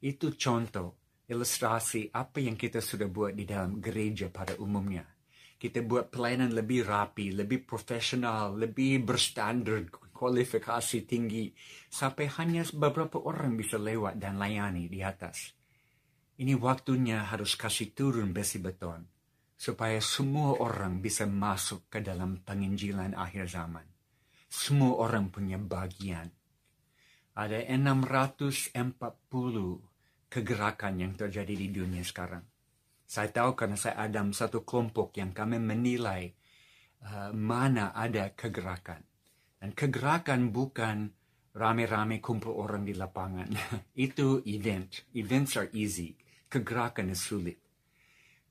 Itu 0.00 0.32
contoh, 0.36 1.20
ilustrasi 1.28 2.08
apa 2.12 2.40
yang 2.40 2.56
kita 2.56 2.80
sudah 2.80 3.08
buat 3.08 3.36
di 3.36 3.44
dalam 3.44 3.80
gereja 3.80 4.32
pada 4.32 4.56
umumnya 4.56 5.04
kita 5.64 5.80
buat 5.80 6.12
pelayanan 6.12 6.52
lebih 6.52 6.84
rapi, 6.84 7.32
lebih 7.32 7.64
profesional, 7.64 8.52
lebih 8.52 9.00
berstandar, 9.00 9.88
kualifikasi 10.12 11.08
tinggi, 11.08 11.56
sampai 11.88 12.28
hanya 12.36 12.68
beberapa 12.76 13.16
orang 13.24 13.56
bisa 13.56 13.80
lewat 13.80 14.20
dan 14.20 14.36
layani 14.36 14.92
di 14.92 15.00
atas. 15.00 15.56
Ini 16.34 16.58
waktunya 16.58 17.30
harus 17.30 17.54
kasih 17.54 17.94
turun 17.94 18.34
besi 18.34 18.58
beton, 18.58 19.06
supaya 19.54 20.02
semua 20.02 20.58
orang 20.58 20.98
bisa 20.98 21.26
masuk 21.30 21.86
ke 21.86 22.02
dalam 22.02 22.42
penginjilan 22.42 23.14
akhir 23.14 23.46
zaman. 23.50 23.86
Semua 24.50 24.98
orang 24.98 25.30
punya 25.30 25.58
bagian. 25.58 26.30
Ada 27.34 27.66
640 27.66 28.74
kegerakan 30.30 30.94
yang 30.98 31.12
terjadi 31.14 31.54
di 31.54 31.68
dunia 31.70 32.02
sekarang 32.02 32.54
saya 33.04 33.28
tahu 33.30 33.52
karena 33.54 33.76
saya 33.76 34.00
ada 34.00 34.24
satu 34.32 34.64
kelompok 34.64 35.14
yang 35.20 35.36
kami 35.36 35.60
menilai 35.60 36.32
uh, 37.04 37.30
mana 37.36 37.92
ada 37.92 38.32
kegerakan. 38.32 39.04
Dan 39.60 39.70
kegerakan 39.72 40.52
bukan 40.52 41.12
rame-rame 41.54 42.20
kumpul 42.20 42.56
orang 42.56 42.84
di 42.84 42.96
lapangan. 42.96 43.48
Itu 44.08 44.42
event. 44.48 45.04
Events 45.14 45.56
are 45.56 45.70
easy. 45.72 46.16
Kegerakan 46.54 47.10
is 47.10 47.18
sulit. 47.18 47.58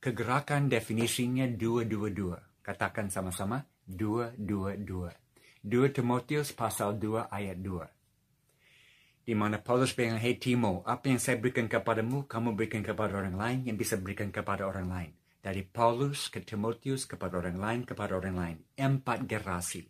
Kegerakan 0.04 0.68
definisinya 0.68 1.48
dua-dua-dua. 1.48 2.36
Katakan 2.60 3.08
sama-sama, 3.08 3.64
dua-dua-dua. 3.88 5.16
Dua 5.64 5.88
Timotius 5.88 6.52
pasal 6.52 7.00
2 7.00 7.32
ayat 7.32 7.64
2 7.64 9.24
di 9.24 9.32
mana 9.32 9.56
Paulus 9.56 9.96
bilang, 9.96 10.20
Hei 10.20 10.36
Timo, 10.36 10.84
apa 10.84 11.08
yang 11.08 11.16
saya 11.16 11.40
berikan 11.40 11.72
kepadamu, 11.72 12.28
kamu 12.28 12.60
berikan 12.60 12.84
kepada 12.84 13.16
orang 13.16 13.40
lain 13.40 13.64
yang 13.64 13.80
bisa 13.80 13.96
berikan 13.96 14.28
kepada 14.36 14.68
orang 14.68 14.92
lain. 14.92 15.12
Dari 15.40 15.64
Paulus 15.64 16.28
ke 16.28 16.44
Timotius 16.44 17.08
kepada 17.08 17.40
orang 17.40 17.56
lain, 17.56 17.82
kepada 17.88 18.20
orang 18.20 18.36
lain. 18.36 18.58
Empat 18.76 19.24
generasi. 19.24 19.88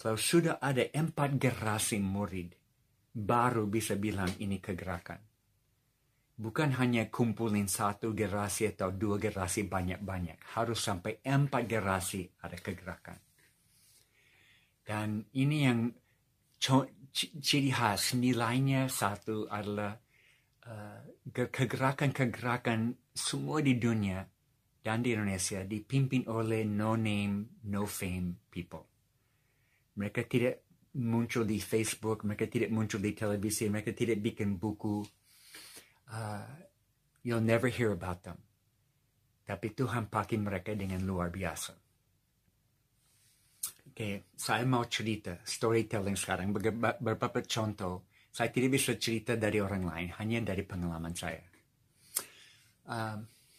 Kalau 0.00 0.16
sudah 0.16 0.56
ada 0.64 0.80
empat 0.80 1.36
generasi 1.36 2.00
murid, 2.00 2.56
baru 3.12 3.68
bisa 3.68 4.00
bilang 4.00 4.32
ini 4.40 4.56
kegerakan. 4.64 5.27
Bukan 6.38 6.70
hanya 6.78 7.10
kumpulin 7.10 7.66
satu 7.66 8.14
generasi 8.14 8.70
atau 8.70 8.94
dua 8.94 9.18
generasi 9.18 9.66
banyak-banyak. 9.66 10.38
Harus 10.54 10.78
sampai 10.86 11.18
empat 11.26 11.66
generasi 11.66 12.30
ada 12.46 12.54
kegerakan. 12.54 13.18
Dan 14.86 15.26
ini 15.34 15.66
yang 15.66 15.90
ciri 17.42 17.74
khas 17.74 18.14
nilainya 18.14 18.86
satu 18.86 19.50
adalah 19.50 19.98
uh, 20.64 21.00
kegerakan-kegerakan 21.28 22.94
semua 23.10 23.58
di 23.58 23.74
dunia 23.74 24.22
dan 24.78 25.02
di 25.02 25.12
Indonesia 25.12 25.66
dipimpin 25.66 26.30
oleh 26.30 26.62
no 26.62 26.94
name, 26.94 27.60
no 27.66 27.84
fame 27.84 28.46
people. 28.48 28.86
Mereka 29.98 30.30
tidak 30.30 30.64
muncul 30.96 31.44
di 31.44 31.58
Facebook, 31.58 32.24
mereka 32.24 32.46
tidak 32.46 32.70
muncul 32.72 33.02
di 33.02 33.12
televisi, 33.12 33.68
mereka 33.68 33.92
tidak 33.92 34.22
bikin 34.22 34.56
buku. 34.56 35.02
Uh, 36.08 36.44
you'll 37.22 37.44
never 37.44 37.68
hear 37.68 37.92
about 37.92 38.24
them. 38.24 38.40
Tapi 39.44 39.72
Tuhan 39.72 40.12
pakai 40.12 40.36
mereka 40.36 40.76
dengan 40.76 41.00
luar 41.04 41.32
biasa. 41.32 41.72
Oke, 43.88 44.30
saya 44.36 44.62
mau 44.68 44.84
cerita 44.86 45.40
storytelling 45.42 46.14
sekarang 46.14 46.52
beberapa 46.54 47.40
contoh. 47.44 48.08
Saya 48.28 48.52
tidak 48.52 48.76
bisa 48.76 48.94
cerita 49.00 49.34
dari 49.34 49.58
orang 49.58 49.82
lain, 49.88 50.08
hanya 50.20 50.52
dari 50.52 50.62
pengalaman 50.62 51.16
saya. 51.16 51.42
Uh, 52.88 53.18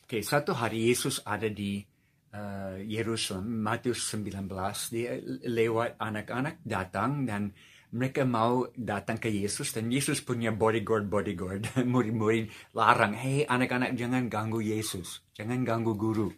Oke, 0.09 0.25
satu 0.25 0.57
hari 0.57 0.89
Yesus 0.89 1.21
ada 1.21 1.45
di 1.53 1.85
uh, 2.33 2.81
Yerusalem, 2.81 3.61
Matius 3.61 4.09
19. 4.09 4.41
Dia 4.89 5.21
lewat 5.45 6.01
anak-anak 6.01 6.65
datang 6.65 7.29
dan 7.29 7.53
mereka 7.89 8.21
mau 8.25 8.69
datang 8.77 9.17
ke 9.17 9.33
Yesus 9.33 9.73
dan 9.73 9.89
Yesus 9.89 10.21
punya 10.21 10.53
bodyguard 10.53 11.09
bodyguard 11.09 11.65
murid-murid 11.91 12.49
larang 12.77 13.17
hei 13.17 13.45
anak-anak 13.45 13.97
jangan 13.97 14.29
ganggu 14.29 14.61
Yesus 14.61 15.25
jangan 15.33 15.65
ganggu 15.65 15.97
guru 15.97 16.29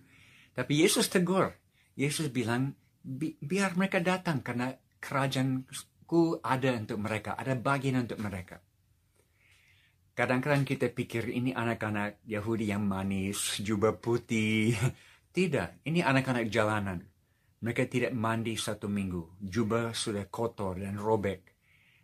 tapi 0.55 0.83
Yesus 0.83 1.11
tegur 1.11 1.51
Yesus 1.95 2.31
bilang 2.31 2.75
bi 3.01 3.35
biar 3.41 3.75
mereka 3.75 3.99
datang 3.99 4.45
karena 4.45 4.71
kerajaanku 5.01 6.45
ada 6.45 6.69
untuk 6.77 7.01
mereka, 7.01 7.33
ada 7.35 7.57
bagian 7.57 8.05
untuk 8.05 8.21
mereka. 8.21 8.61
Kadang-kadang 10.13 10.67
kita 10.67 10.93
pikir 10.93 11.33
ini 11.33 11.55
anak-anak 11.55 12.21
Yahudi 12.29 12.69
yang 12.69 12.85
manis, 12.85 13.57
jubah 13.57 13.97
putih. 13.97 14.77
Tidak, 15.35 15.87
ini 15.87 16.03
anak-anak 16.03 16.51
jalanan. 16.51 16.99
Mereka 17.61 17.85
tidak 17.85 18.13
mandi 18.17 18.57
satu 18.57 18.89
minggu. 18.89 19.37
Jubah 19.37 19.93
sudah 19.93 20.25
kotor 20.33 20.81
dan 20.81 20.97
robek. 20.97 21.53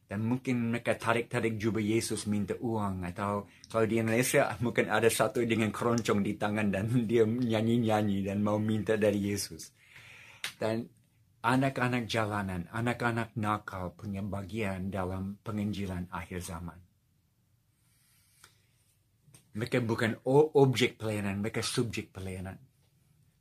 Dan 0.08 0.24
mungkin 0.24 0.72
mereka 0.72 0.96
tarik-tarik 0.96 1.58
jubah 1.58 1.82
Yesus 1.82 2.30
minta 2.30 2.54
uang. 2.62 3.04
Atau 3.10 3.50
kalau 3.66 3.86
di 3.90 3.98
Indonesia 3.98 4.54
mungkin 4.62 4.88
ada 4.88 5.10
satu 5.10 5.42
dengan 5.44 5.74
keroncong 5.74 6.22
di 6.22 6.38
tangan 6.38 6.70
dan 6.70 6.86
dia 7.10 7.26
nyanyi-nyanyi 7.26 8.22
dan 8.22 8.46
mau 8.46 8.62
minta 8.62 8.94
dari 8.96 9.34
Yesus. 9.34 9.74
Dan 10.62 10.86
anak-anak 11.42 12.06
jalanan, 12.06 12.70
anak-anak 12.70 13.34
nakal 13.40 13.96
punya 13.98 14.22
bagian 14.22 14.94
dalam 14.94 15.42
penginjilan 15.42 16.12
akhir 16.14 16.44
zaman. 16.46 16.78
Mereka 19.58 19.82
bukan 19.82 20.22
objek 20.54 21.02
pelayanan, 21.02 21.42
mereka 21.42 21.66
subjek 21.66 22.14
pelayanan. 22.14 22.67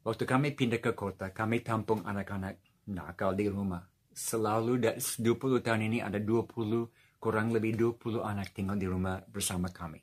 Waktu 0.07 0.23
kami 0.23 0.55
pindah 0.55 0.79
ke 0.79 0.95
kota, 0.95 1.35
kami 1.35 1.67
tampung 1.67 2.07
anak-anak 2.07 2.87
nakal 2.95 3.35
di 3.35 3.51
rumah. 3.51 3.83
Selalu 4.15 4.79
20 4.79 5.67
tahun 5.67 5.83
ini 5.91 5.99
ada 5.99 6.23
20, 6.23 7.19
kurang 7.19 7.51
lebih 7.51 7.75
20 7.99 8.23
anak 8.23 8.55
tinggal 8.55 8.79
di 8.79 8.87
rumah 8.87 9.19
bersama 9.27 9.67
kami. 9.67 9.99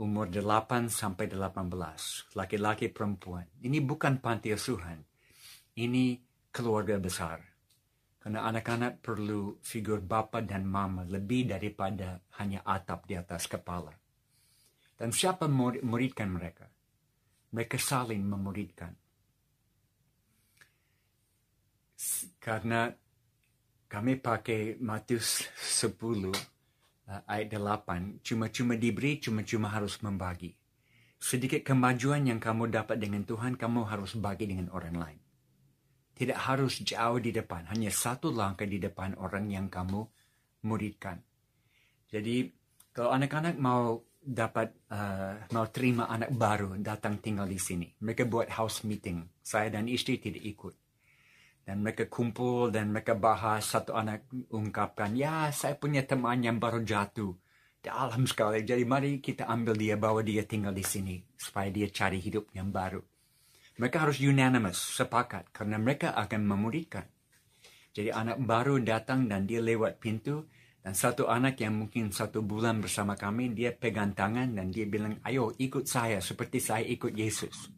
Umur 0.00 0.32
8 0.32 0.88
sampai 0.88 1.28
18, 1.28 2.32
laki-laki 2.32 2.88
perempuan. 2.88 3.44
Ini 3.60 3.84
bukan 3.84 4.16
panti 4.16 4.48
asuhan 4.48 5.12
ini 5.76 6.16
keluarga 6.48 6.96
besar. 6.96 7.40
Karena 8.16 8.48
anak-anak 8.48 9.04
perlu 9.04 9.60
figur 9.60 10.00
bapa 10.00 10.40
dan 10.40 10.64
mama 10.64 11.04
lebih 11.04 11.52
daripada 11.52 12.16
hanya 12.40 12.64
atap 12.64 13.04
di 13.04 13.18
atas 13.18 13.44
kepala. 13.44 13.92
Dan 14.96 15.12
siapa 15.12 15.50
muridkan 15.50 16.32
mereka? 16.32 16.71
Mereka 17.52 17.76
saling 17.76 18.24
memuridkan. 18.24 18.92
Karena 22.42 22.90
kami 23.86 24.18
pakai 24.18 24.80
Matius 24.80 25.46
10 25.54 25.92
uh, 25.92 26.32
ayat 27.28 27.52
8, 27.52 28.24
cuma-cuma 28.24 28.74
diberi, 28.74 29.20
cuma-cuma 29.20 29.68
harus 29.68 30.00
membagi. 30.00 30.56
Sedikit 31.22 31.62
kemajuan 31.62 32.26
yang 32.26 32.40
kamu 32.42 32.72
dapat 32.72 32.98
dengan 32.98 33.22
Tuhan, 33.22 33.54
kamu 33.54 33.86
harus 33.86 34.18
bagi 34.18 34.48
dengan 34.48 34.72
orang 34.74 34.96
lain. 34.96 35.20
Tidak 36.16 36.34
harus 36.34 36.82
jauh 36.82 37.20
di 37.22 37.30
depan, 37.30 37.68
hanya 37.70 37.92
satu 37.92 38.34
langkah 38.34 38.66
di 38.66 38.82
depan 38.82 39.14
orang 39.20 39.46
yang 39.52 39.68
kamu 39.70 40.02
muridkan. 40.66 41.22
Jadi 42.10 42.50
kalau 42.92 43.14
anak-anak 43.14 43.56
mau 43.56 44.02
dapat 44.22 44.86
uh, 44.94 45.50
mau 45.50 45.66
terima 45.68 46.06
anak 46.06 46.30
baru 46.30 46.78
datang 46.78 47.18
tinggal 47.18 47.50
di 47.50 47.58
sini, 47.58 47.90
mereka 48.06 48.22
buat 48.22 48.46
house 48.54 48.86
meeting. 48.86 49.26
Saya 49.42 49.74
dan 49.74 49.90
istri 49.90 50.22
tidak 50.22 50.46
ikut. 50.46 50.74
Dan 51.62 51.82
mereka 51.82 52.10
kumpul 52.10 52.74
dan 52.74 52.90
mereka 52.90 53.14
bahas. 53.14 53.66
Satu 53.66 53.94
anak 53.94 54.26
ungkapkan, 54.50 55.14
ya 55.14 55.50
saya 55.54 55.78
punya 55.78 56.02
teman 56.02 56.42
yang 56.42 56.58
baru 56.58 56.82
jatuh. 56.82 57.34
Dalam 57.82 58.30
sekali. 58.30 58.62
Jadi 58.62 58.86
mari 58.86 59.18
kita 59.18 59.50
ambil 59.50 59.74
dia, 59.74 59.98
bawa 59.98 60.22
dia 60.22 60.46
tinggal 60.46 60.70
di 60.70 60.86
sini. 60.86 61.18
Supaya 61.34 61.66
dia 61.70 61.90
cari 61.90 62.22
hidup 62.22 62.54
yang 62.54 62.70
baru. 62.70 63.02
Mereka 63.78 64.06
harus 64.06 64.22
unanimous, 64.22 64.78
sepakat. 64.78 65.50
Karena 65.50 65.82
mereka 65.82 66.14
akan 66.14 66.46
memuridkan. 66.46 67.06
Jadi 67.90 68.14
anak 68.14 68.38
baru 68.38 68.78
datang 68.78 69.26
dan 69.26 69.50
dia 69.50 69.58
lewat 69.58 69.98
pintu. 69.98 70.46
Dan 70.82 70.98
satu 70.98 71.30
anak 71.30 71.62
yang 71.62 71.78
mungkin 71.78 72.10
satu 72.10 72.42
bulan 72.42 72.82
bersama 72.82 73.14
kami, 73.14 73.54
dia 73.54 73.70
pegang 73.70 74.18
tangan 74.18 74.50
dan 74.50 74.66
dia 74.74 74.82
bilang, 74.82 75.14
ayo 75.22 75.54
ikut 75.54 75.86
saya 75.86 76.18
seperti 76.18 76.58
saya 76.58 76.82
ikut 76.82 77.14
Yesus. 77.14 77.70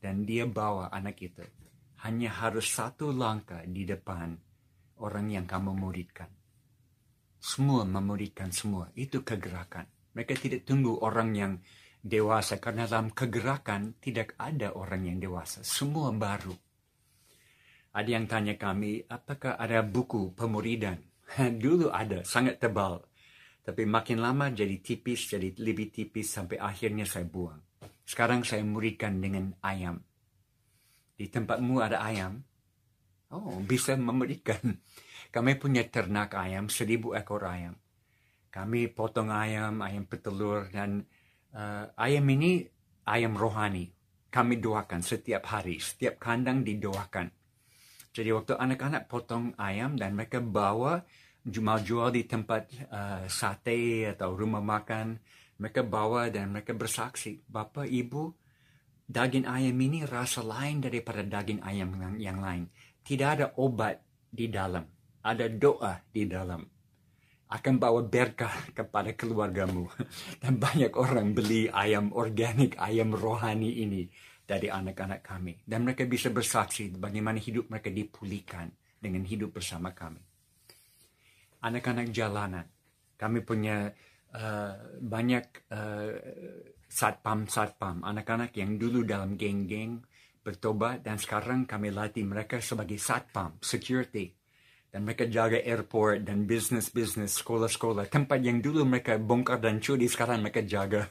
Dan 0.00 0.24
dia 0.24 0.48
bawa 0.48 0.88
anak 0.88 1.20
itu. 1.20 1.44
Hanya 2.00 2.32
harus 2.32 2.72
satu 2.72 3.12
langkah 3.12 3.60
di 3.68 3.84
depan 3.84 4.32
orang 5.04 5.28
yang 5.28 5.44
kamu 5.44 5.76
muridkan. 5.76 6.32
Semua 7.36 7.84
memuridkan 7.84 8.48
semua. 8.52 8.88
Itu 8.96 9.20
kegerakan. 9.20 9.84
Mereka 10.16 10.32
tidak 10.40 10.64
tunggu 10.64 10.96
orang 11.04 11.36
yang 11.36 11.52
dewasa. 12.00 12.56
Karena 12.56 12.88
dalam 12.88 13.12
kegerakan 13.12 14.00
tidak 14.00 14.32
ada 14.40 14.72
orang 14.72 15.12
yang 15.12 15.20
dewasa. 15.20 15.60
Semua 15.60 16.08
baru. 16.12 16.56
Ada 17.92 18.08
yang 18.08 18.24
tanya 18.24 18.54
kami, 18.54 19.02
apakah 19.08 19.60
ada 19.60 19.84
buku 19.84 20.32
pemuridan? 20.32 21.09
Dulu 21.62 21.90
ada, 21.90 22.26
sangat 22.26 22.58
tebal. 22.58 23.02
Tapi 23.60 23.86
makin 23.86 24.18
lama 24.18 24.50
jadi 24.50 24.80
tipis, 24.80 25.36
jadi 25.36 25.52
lebih 25.60 25.92
tipis 25.92 26.32
sampai 26.32 26.58
akhirnya 26.58 27.06
saya 27.06 27.28
buang. 27.28 27.60
Sekarang 28.02 28.42
saya 28.42 28.66
muridkan 28.66 29.20
dengan 29.22 29.54
ayam. 29.62 30.00
Di 31.14 31.28
tempatmu 31.28 31.78
ada 31.78 32.02
ayam? 32.02 32.40
Oh, 33.30 33.60
bisa 33.62 33.94
memuridkan. 33.94 34.80
Kami 35.34 35.54
punya 35.60 35.86
ternak 35.86 36.34
ayam, 36.34 36.66
seribu 36.66 37.14
ekor 37.14 37.46
ayam. 37.46 37.78
Kami 38.50 38.90
potong 38.90 39.30
ayam, 39.30 39.78
ayam 39.78 40.10
petelur, 40.10 40.66
dan 40.74 41.06
uh, 41.54 41.86
ayam 41.94 42.26
ini 42.34 42.66
ayam 43.06 43.38
rohani. 43.38 43.86
Kami 44.26 44.58
doakan 44.58 45.06
setiap 45.06 45.46
hari, 45.46 45.78
setiap 45.78 46.18
kandang 46.18 46.66
didoakan. 46.66 47.30
Jadi 48.10 48.30
waktu 48.34 48.58
anak-anak 48.58 49.06
potong 49.06 49.54
ayam 49.54 49.94
dan 49.94 50.18
mereka 50.18 50.42
bawa 50.42 51.06
jual-jual 51.44 52.12
di 52.12 52.28
tempat 52.28 52.68
uh, 52.92 53.24
sate 53.24 54.04
atau 54.12 54.36
rumah 54.36 54.60
makan, 54.60 55.16
mereka 55.60 55.80
bawa 55.84 56.28
dan 56.28 56.52
mereka 56.52 56.76
bersaksi, 56.76 57.40
Bapak 57.44 57.88
Ibu, 57.88 58.32
daging 59.08 59.48
ayam 59.48 59.76
ini 59.76 60.04
rasa 60.04 60.44
lain 60.44 60.84
daripada 60.84 61.24
daging 61.24 61.60
ayam 61.64 61.96
yang, 61.96 62.16
yang 62.20 62.38
lain. 62.40 62.64
Tidak 63.00 63.28
ada 63.28 63.46
obat 63.56 64.00
di 64.28 64.52
dalam, 64.52 64.84
ada 65.24 65.48
doa 65.48 66.00
di 66.12 66.28
dalam. 66.28 66.60
Akan 67.50 67.82
bawa 67.82 68.06
berkah 68.06 68.70
kepada 68.70 69.10
keluargamu. 69.18 69.90
Dan 70.40 70.62
banyak 70.62 70.94
orang 70.94 71.34
beli 71.34 71.66
ayam 71.66 72.14
organik, 72.14 72.78
ayam 72.78 73.10
rohani 73.10 73.82
ini 73.82 74.06
dari 74.46 74.70
anak-anak 74.70 75.20
kami. 75.24 75.58
Dan 75.66 75.82
mereka 75.82 76.06
bisa 76.06 76.30
bersaksi 76.30 76.94
bagaimana 76.94 77.42
hidup 77.42 77.66
mereka 77.66 77.90
dipulihkan 77.90 78.70
dengan 79.02 79.26
hidup 79.26 79.58
bersama 79.58 79.90
kami 79.90 80.29
anak-anak 81.60 82.12
jalanan. 82.12 82.66
Kami 83.16 83.44
punya 83.44 83.92
uh, 84.32 84.74
banyak 85.00 85.44
uh, 85.70 86.12
satpam-satpam, 86.90 88.02
anak-anak 88.02 88.56
yang 88.58 88.80
dulu 88.80 89.06
dalam 89.06 89.38
geng-geng 89.38 90.02
bertobat 90.40 91.04
dan 91.04 91.20
sekarang 91.20 91.68
kami 91.68 91.92
latih 91.92 92.24
mereka 92.24 92.58
sebagai 92.58 92.96
satpam, 92.96 93.60
security. 93.60 94.32
Dan 94.90 95.06
mereka 95.06 95.30
jaga 95.30 95.62
airport 95.62 96.26
dan 96.26 96.50
business-business, 96.50 97.38
sekolah-sekolah. 97.38 98.10
Tempat 98.10 98.42
yang 98.42 98.58
dulu 98.58 98.82
mereka 98.82 99.14
bongkar 99.22 99.62
dan 99.62 99.78
curi, 99.78 100.10
sekarang 100.10 100.42
mereka 100.42 100.66
jaga. 100.66 101.06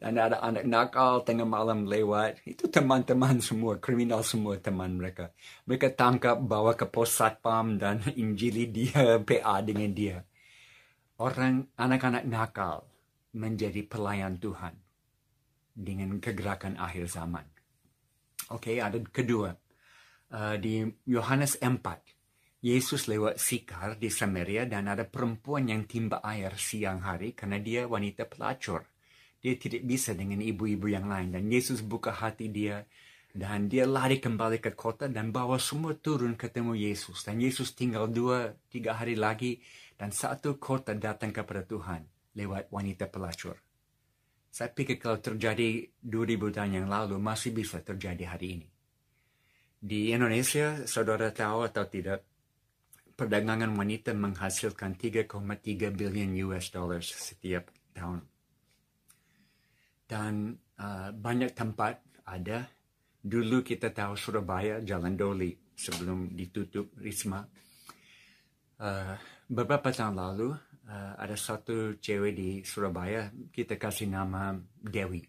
Dan 0.00 0.16
ada 0.16 0.40
anak 0.40 0.64
nakal 0.64 1.20
tengah 1.28 1.44
malam 1.44 1.84
lewat. 1.84 2.40
Itu 2.48 2.72
teman-teman 2.72 3.36
semua, 3.44 3.76
kriminal 3.76 4.24
semua 4.24 4.56
teman 4.56 4.96
mereka. 4.96 5.36
Mereka 5.68 5.92
tangkap, 5.92 6.40
bawa 6.40 6.72
ke 6.72 6.88
pos 6.88 7.12
satpam 7.12 7.76
dan 7.76 8.00
injili 8.22 8.64
dia, 8.72 9.20
PA 9.20 9.60
dengan 9.60 9.92
dia. 9.92 10.24
Orang, 11.20 11.68
anak-anak 11.76 12.24
nakal 12.24 12.88
menjadi 13.36 13.84
pelayan 13.84 14.40
Tuhan 14.40 14.72
dengan 15.76 16.16
kegerakan 16.16 16.80
akhir 16.80 17.04
zaman. 17.06 17.44
Oke, 18.50 18.74
okay, 18.74 18.76
ada 18.82 18.98
kedua. 18.98 19.52
Uh, 20.30 20.56
di 20.56 20.86
Yohanes 21.10 21.58
4, 21.60 21.70
Yesus 22.60 23.08
lewat 23.08 23.40
Sikar 23.40 23.96
di 23.96 24.12
Samaria 24.12 24.68
dan 24.68 24.84
ada 24.90 25.08
perempuan 25.08 25.70
yang 25.70 25.88
timba 25.88 26.20
air 26.20 26.52
siang 26.60 27.00
hari 27.00 27.32
karena 27.32 27.56
dia 27.56 27.88
wanita 27.88 28.26
pelacur. 28.26 28.89
Dia 29.40 29.56
tidak 29.56 29.88
bisa 29.88 30.12
dengan 30.12 30.44
ibu-ibu 30.44 30.86
yang 30.92 31.08
lain 31.08 31.32
dan 31.32 31.48
Yesus 31.48 31.80
buka 31.80 32.12
hati 32.12 32.52
dia 32.52 32.84
dan 33.32 33.70
dia 33.70 33.88
lari 33.88 34.20
kembali 34.20 34.60
ke 34.60 34.76
kota 34.76 35.08
dan 35.08 35.32
bawa 35.32 35.56
semua 35.56 35.96
turun 35.96 36.36
ketemu 36.36 36.76
Yesus. 36.76 37.24
Dan 37.24 37.40
Yesus 37.40 37.72
tinggal 37.72 38.10
dua, 38.10 38.52
tiga 38.68 38.98
hari 39.00 39.16
lagi 39.16 39.62
dan 39.96 40.12
satu 40.12 40.60
kota 40.60 40.92
datang 40.92 41.32
kepada 41.32 41.64
Tuhan 41.64 42.04
lewat 42.36 42.68
wanita 42.68 43.08
pelacur. 43.08 43.56
Saya 44.50 44.66
pikir 44.74 44.98
kalau 44.98 45.22
terjadi 45.22 45.86
2000 46.02 46.50
tahun 46.50 46.72
yang 46.82 46.88
lalu 46.90 47.22
masih 47.22 47.54
bisa 47.54 47.78
terjadi 47.78 48.34
hari 48.34 48.58
ini. 48.58 48.68
Di 49.80 50.10
Indonesia, 50.10 50.84
saudara 50.90 51.30
tahu 51.30 51.64
atau 51.64 51.86
tidak, 51.86 52.26
perdagangan 53.14 53.70
wanita 53.72 54.10
menghasilkan 54.10 54.98
3,3 54.98 55.30
billion 55.94 56.34
US 56.50 56.74
dollars 56.74 57.08
setiap 57.14 57.70
tahun. 57.94 58.26
Dan 60.10 60.58
uh, 60.82 61.14
banyak 61.14 61.54
tempat 61.54 62.02
ada. 62.26 62.66
Dulu 63.22 63.62
kita 63.62 63.94
tahu 63.94 64.18
Surabaya, 64.18 64.82
Jalan 64.82 65.14
Doli 65.14 65.54
sebelum 65.70 66.34
ditutup 66.34 66.90
Risma. 66.98 67.46
Uh, 68.80 69.14
beberapa 69.46 69.94
tahun 69.94 70.18
lalu 70.18 70.50
uh, 70.90 71.14
ada 71.14 71.36
satu 71.38 72.00
cewek 72.02 72.32
di 72.34 72.50
Surabaya, 72.66 73.30
kita 73.54 73.78
kasih 73.78 74.10
nama 74.10 74.58
Dewi. 74.82 75.22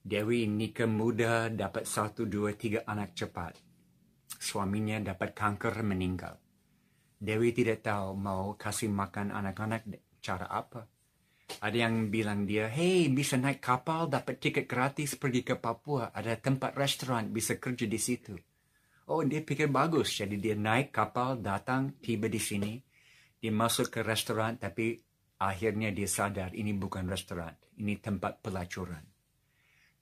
Dewi 0.00 0.48
nikah 0.48 0.88
muda, 0.88 1.52
dapat 1.52 1.84
satu, 1.84 2.24
dua, 2.24 2.56
tiga 2.56 2.88
anak 2.88 3.12
cepat. 3.12 3.60
Suaminya 4.40 4.98
dapat 4.98 5.36
kanker 5.36 5.84
meninggal 5.84 6.42
Dewi 7.22 7.54
tidak 7.54 7.86
tahu 7.86 8.18
mau 8.18 8.58
kasih 8.58 8.90
makan 8.90 9.30
anak-anak 9.30 9.86
cara 10.18 10.50
apa. 10.50 10.90
Ada 11.62 11.86
yang 11.86 12.10
bilang 12.10 12.42
dia, 12.42 12.66
hey 12.66 13.06
bisa 13.06 13.38
naik 13.38 13.62
kapal 13.62 14.10
dapat 14.10 14.42
tiket 14.42 14.66
gratis 14.66 15.14
pergi 15.14 15.46
ke 15.46 15.54
Papua. 15.54 16.10
Ada 16.10 16.34
tempat 16.42 16.74
restoran 16.74 17.30
bisa 17.30 17.54
kerja 17.54 17.86
di 17.86 18.02
situ. 18.02 18.34
Oh 19.06 19.22
dia 19.22 19.46
pikir 19.46 19.70
bagus. 19.70 20.10
Jadi 20.18 20.42
dia 20.42 20.58
naik 20.58 20.90
kapal 20.90 21.38
datang 21.38 22.02
tiba 22.02 22.26
di 22.26 22.42
sini. 22.42 22.82
Dia 23.38 23.54
masuk 23.54 23.94
ke 23.94 24.02
restoran 24.02 24.58
tapi 24.58 24.98
akhirnya 25.38 25.94
dia 25.94 26.10
sadar 26.10 26.50
ini 26.50 26.74
bukan 26.74 27.06
restoran. 27.06 27.54
Ini 27.78 27.94
tempat 28.02 28.42
pelacuran. 28.42 29.06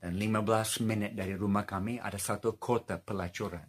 Dan 0.00 0.16
15 0.16 0.88
menit 0.88 1.12
dari 1.12 1.36
rumah 1.36 1.68
kami 1.68 2.00
ada 2.00 2.16
satu 2.16 2.56
kota 2.56 2.96
pelacuran 2.96 3.68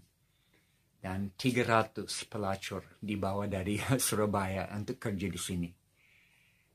dan 1.01 1.33
300 1.35 2.07
pelacur 2.29 2.85
dibawa 3.03 3.51
dari 3.51 3.75
Surabaya 4.05 4.71
untuk 4.71 4.95
kerja 4.95 5.27
di 5.27 5.41
sini. 5.41 5.69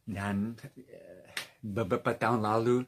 Dan 0.07 0.55
beberapa 1.67 2.15
tahun 2.15 2.47
lalu 2.47 2.87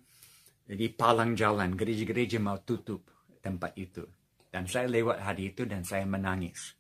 di 0.68 0.86
palang 0.92 1.34
jalan 1.34 1.74
gereja-gereja 1.74 2.38
mau 2.38 2.62
tutup 2.62 3.02
tempat 3.42 3.74
itu. 3.74 4.06
Dan 4.48 4.64
saya 4.64 4.88
lewat 4.88 5.20
hari 5.20 5.52
itu 5.52 5.68
dan 5.68 5.82
saya 5.84 6.06
menangis. 6.08 6.78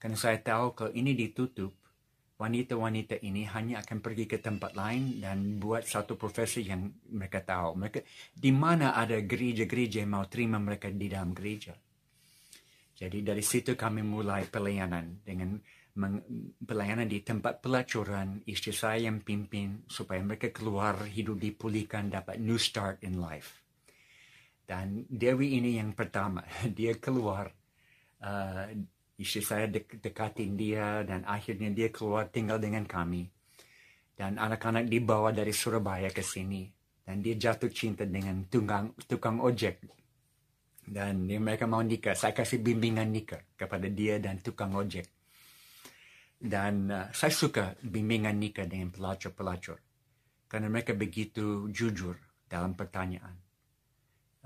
Karena 0.00 0.16
saya 0.16 0.38
tahu 0.40 0.72
kalau 0.72 0.92
ini 0.92 1.12
ditutup, 1.12 1.72
wanita-wanita 2.36 3.20
ini 3.24 3.48
hanya 3.48 3.80
akan 3.80 3.98
pergi 4.04 4.28
ke 4.28 4.40
tempat 4.40 4.76
lain 4.76 5.20
dan 5.20 5.56
buat 5.56 5.84
satu 5.84 6.20
profesi 6.20 6.64
yang 6.68 6.88
mereka 7.12 7.40
tahu. 7.44 7.80
Mereka 7.80 8.00
di 8.36 8.52
mana 8.52 8.92
ada 8.96 9.16
gereja-gereja 9.20 10.04
yang 10.04 10.12
mau 10.16 10.24
terima 10.28 10.60
mereka 10.60 10.92
di 10.92 11.08
dalam 11.08 11.32
gereja. 11.32 11.72
Jadi 12.96 13.20
dari 13.20 13.44
situ 13.44 13.76
kami 13.76 14.00
mulai 14.00 14.48
pelayanan 14.48 15.20
dengan 15.20 15.60
pelayanan 16.60 17.08
di 17.08 17.24
tempat 17.24 17.64
pelacuran 17.64 18.44
istri 18.44 18.76
saya 18.76 19.08
yang 19.08 19.24
pimpin 19.24 19.88
supaya 19.88 20.20
mereka 20.20 20.52
keluar 20.52 21.08
hidup 21.08 21.40
dipulihkan 21.40 22.12
dapat 22.12 22.36
new 22.36 22.60
start 22.60 23.00
in 23.00 23.16
life. 23.16 23.64
Dan 24.66 25.08
Dewi 25.08 25.56
ini 25.56 25.80
yang 25.80 25.96
pertama, 25.96 26.44
dia 26.78 27.00
keluar 27.00 27.48
uh, 28.20 28.66
istri 29.16 29.40
saya 29.40 29.72
dek 29.72 30.04
dekatin 30.04 30.52
dia 30.52 31.00
dan 31.06 31.24
akhirnya 31.24 31.72
dia 31.72 31.88
keluar 31.88 32.28
tinggal 32.28 32.60
dengan 32.60 32.84
kami. 32.84 33.24
Dan 34.16 34.40
anak-anak 34.40 34.88
dibawa 34.88 35.32
dari 35.32 35.52
Surabaya 35.52 36.08
ke 36.08 36.24
sini 36.24 36.64
dan 37.04 37.20
dia 37.20 37.36
jatuh 37.36 37.68
cinta 37.68 38.02
dengan 38.08 38.48
tukang 38.48 38.96
tukang 39.06 39.38
ojek 39.38 39.84
Dan 40.86 41.26
mereka 41.26 41.66
mau 41.66 41.82
nikah. 41.82 42.14
Saya 42.14 42.30
kasih 42.30 42.62
bimbingan 42.62 43.10
nikah 43.10 43.42
kepada 43.58 43.90
dia 43.90 44.22
dan 44.22 44.38
tukang 44.38 44.70
ojek. 44.70 45.15
Dan 46.36 46.92
uh, 46.92 47.08
saya 47.10 47.32
suka 47.32 47.72
bimbingan 47.80 48.36
nikah 48.36 48.68
dengan 48.68 48.92
pelacur-pelacur. 48.92 49.78
Karena 50.46 50.68
mereka 50.68 50.92
begitu 50.92 51.72
jujur 51.72 52.14
dalam 52.46 52.76
pertanyaan. 52.76 53.34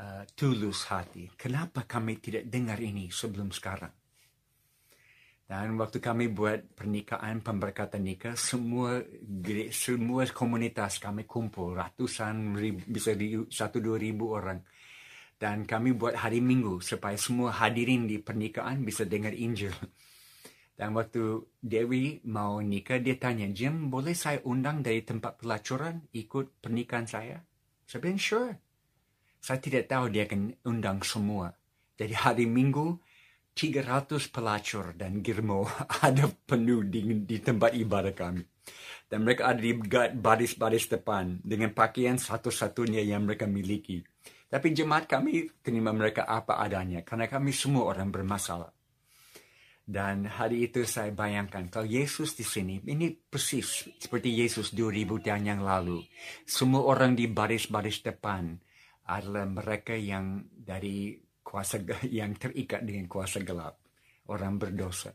Uh, 0.01 0.25
tulus 0.33 0.89
hati. 0.89 1.29
Kenapa 1.37 1.85
kami 1.85 2.17
tidak 2.23 2.49
dengar 2.49 2.81
ini 2.81 3.13
sebelum 3.13 3.53
sekarang? 3.53 3.93
Dan 5.51 5.75
waktu 5.83 5.99
kami 5.99 6.31
buat 6.31 6.79
pernikahan, 6.79 7.43
pemberkatan 7.43 8.07
nikah, 8.07 8.39
semua 8.39 9.03
semua 9.75 10.23
komunitas 10.31 11.03
kami 11.03 11.27
kumpul, 11.27 11.75
ratusan, 11.75 12.55
ribu, 12.55 12.87
bisa 12.87 13.19
di, 13.19 13.35
satu 13.51 13.83
dua 13.83 13.99
ribu 13.99 14.31
orang. 14.31 14.63
Dan 15.35 15.67
kami 15.67 15.99
buat 15.99 16.15
hari 16.15 16.39
minggu 16.39 16.79
supaya 16.79 17.19
semua 17.19 17.51
hadirin 17.51 18.07
di 18.07 18.23
pernikahan 18.23 18.79
bisa 18.87 19.03
dengar 19.03 19.35
Injil. 19.35 19.75
Dan 20.81 20.97
waktu 20.97 21.45
Dewi 21.61 22.25
mau 22.25 22.57
nikah, 22.65 23.05
dia 23.05 23.21
tanya, 23.21 23.45
Jim, 23.53 23.93
boleh 23.93 24.17
saya 24.17 24.41
undang 24.49 24.81
dari 24.81 25.05
tempat 25.05 25.37
pelacuran 25.37 26.09
ikut 26.17 26.57
pernikahan 26.57 27.05
saya? 27.05 27.37
Saya 27.85 28.01
bilang, 28.01 28.17
sure. 28.17 28.57
Saya 29.45 29.61
tidak 29.61 29.93
tahu 29.93 30.09
dia 30.09 30.25
akan 30.25 30.57
undang 30.65 31.05
semua. 31.05 31.53
Jadi 32.01 32.17
hari 32.17 32.49
minggu, 32.49 32.97
300 33.53 34.33
pelacur 34.33 34.97
dan 34.97 35.21
girmo 35.21 35.69
ada 36.07 36.25
penuh 36.49 36.81
di, 36.89 37.29
di 37.29 37.37
tempat 37.45 37.77
ibadah 37.77 38.17
kami. 38.17 38.41
Dan 39.05 39.29
mereka 39.29 39.53
ada 39.53 39.61
di 39.61 39.77
baris-baris 40.17 40.89
depan 40.89 41.45
dengan 41.45 41.77
pakaian 41.77 42.17
satu-satunya 42.17 43.05
yang 43.05 43.29
mereka 43.29 43.45
miliki. 43.45 44.01
Tapi 44.49 44.73
jemaat 44.73 45.05
kami 45.05 45.61
terima 45.61 45.93
mereka 45.93 46.25
apa 46.25 46.57
adanya 46.57 47.05
karena 47.05 47.29
kami 47.29 47.53
semua 47.53 47.93
orang 47.93 48.09
bermasalah. 48.09 48.80
Dan 49.81 50.29
hari 50.29 50.71
itu 50.71 50.87
saya 50.87 51.11
bayangkan 51.11 51.67
kalau 51.67 51.89
Yesus 51.89 52.39
di 52.39 52.47
sini, 52.47 52.79
ini 52.87 53.11
persis 53.11 53.91
seperti 53.99 54.31
Yesus 54.31 54.71
2000 54.71 55.27
tahun 55.27 55.45
yang 55.45 55.63
lalu. 55.67 56.05
Semua 56.47 56.87
orang 56.87 57.19
di 57.19 57.27
baris-baris 57.27 58.07
depan 58.07 58.55
adalah 59.11 59.51
mereka 59.51 59.99
yang 59.99 60.47
dari 60.55 61.19
kuasa 61.43 61.83
yang 62.07 62.39
terikat 62.39 62.87
dengan 62.87 63.11
kuasa 63.11 63.43
gelap, 63.43 63.83
orang 64.31 64.63
berdosa. 64.63 65.11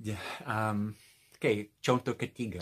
Ya, 0.00 0.16
um, 0.46 0.94
Oke, 1.40 1.48
okay, 1.48 1.80
contoh 1.80 2.20
ketiga, 2.20 2.60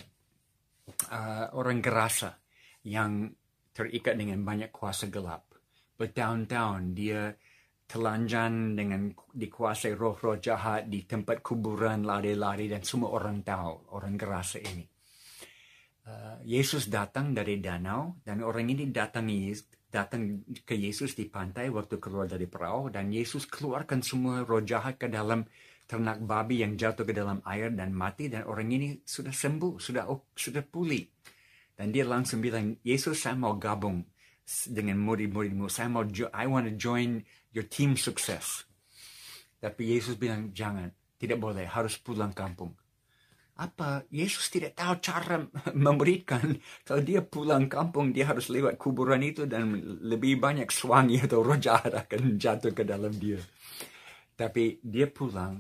uh, 1.11 1.51
orang 1.59 1.83
gerasa 1.83 2.39
yang 2.87 3.27
terikat 3.75 4.15
dengan 4.15 4.47
banyak 4.47 4.71
kuasa 4.71 5.11
gelap. 5.11 5.51
Bertahun-tahun 5.99 6.95
dia 6.95 7.35
telanjang 7.89 8.77
dengan 8.77 9.09
dikuasai 9.17 9.97
roh-roh 9.97 10.37
jahat 10.37 10.93
di 10.93 11.09
tempat 11.09 11.41
kuburan, 11.41 12.05
lari-lari 12.05 12.69
dan 12.69 12.85
semua 12.85 13.17
orang 13.17 13.41
tahu 13.41 13.97
orang 13.97 14.15
gerasa 14.21 14.61
ini. 14.61 14.85
Uh, 16.05 16.41
Yesus 16.45 16.93
datang 16.93 17.33
dari 17.33 17.61
danau 17.61 18.21
dan 18.25 18.45
orang 18.45 18.69
ini 18.69 18.93
datang 18.93 19.29
datang 19.89 20.45
ke 20.69 20.77
Yesus 20.77 21.17
di 21.17 21.29
pantai 21.29 21.73
waktu 21.73 21.97
keluar 21.97 22.29
dari 22.29 22.45
perahu 22.45 22.93
dan 22.93 23.09
Yesus 23.09 23.49
keluarkan 23.49 24.05
semua 24.05 24.45
roh 24.45 24.61
jahat 24.61 25.01
ke 25.01 25.09
dalam 25.09 25.49
ternak 25.89 26.21
babi 26.21 26.61
yang 26.61 26.77
jatuh 26.77 27.09
ke 27.09 27.17
dalam 27.17 27.41
air 27.49 27.73
dan 27.73 27.97
mati 27.97 28.29
dan 28.29 28.45
orang 28.45 28.69
ini 28.69 29.01
sudah 29.01 29.33
sembuh, 29.33 29.81
sudah 29.81 30.05
sudah 30.37 30.61
pulih. 30.61 31.09
Dan 31.73 31.89
dia 31.89 32.05
langsung 32.05 32.45
bilang, 32.45 32.77
Yesus 32.85 33.25
saya 33.25 33.39
mau 33.39 33.57
gabung 33.57 34.05
dengan 34.69 35.01
murid-muridmu. 35.01 35.73
Saya 35.73 35.89
mau, 35.89 36.05
I 36.35 36.45
want 36.45 36.69
to 36.69 36.75
join 36.77 37.25
your 37.59 37.67
team 37.67 37.99
success. 37.99 38.63
Tapi 39.59 39.99
Yesus 39.99 40.15
bilang, 40.15 40.55
jangan, 40.55 40.95
tidak 41.19 41.43
boleh, 41.43 41.67
harus 41.67 41.99
pulang 41.99 42.31
kampung. 42.31 42.71
Apa? 43.59 44.07
Yesus 44.15 44.55
tidak 44.55 44.79
tahu 44.79 45.03
cara 45.03 45.43
memberikan. 45.75 46.55
Kalau 46.87 47.03
dia 47.03 47.27
pulang 47.27 47.67
kampung 47.67 48.15
dia 48.15 48.31
harus 48.31 48.55
lewat 48.55 48.79
kuburan 48.79 49.19
itu 49.27 49.51
dan 49.51 49.75
lebih 50.07 50.39
banyak 50.39 50.71
suami 50.71 51.19
atau 51.19 51.43
roh 51.43 51.59
jahat 51.59 51.91
akan 51.91 52.39
jatuh 52.39 52.71
ke 52.71 52.87
dalam 52.87 53.11
dia. 53.19 53.43
Tapi 54.39 54.79
dia 54.79 55.11
pulang 55.11 55.59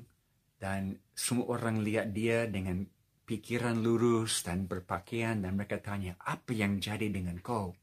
dan 0.63 0.95
semua 1.11 1.59
orang 1.59 1.83
lihat 1.83 2.15
dia 2.15 2.47
dengan 2.47 2.87
pikiran 3.27 3.83
lurus 3.83 4.47
dan 4.47 4.71
berpakaian 4.71 5.43
dan 5.43 5.59
mereka 5.59 5.83
tanya 5.83 6.15
apa 6.23 6.55
yang 6.55 6.79
jadi 6.79 7.11
dengan 7.11 7.43
kau? 7.43 7.75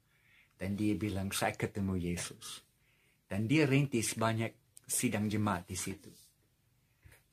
Dan 0.56 0.80
dia 0.80 0.96
bilang 0.96 1.36
saya 1.36 1.52
ketemu 1.60 2.00
Yesus 2.00 2.65
dan 3.26 3.50
dia 3.50 3.66
rintis 3.66 4.16
banyak 4.16 4.54
sidang 4.86 5.26
jemaat 5.30 5.66
di 5.66 5.78
situ 5.78 6.12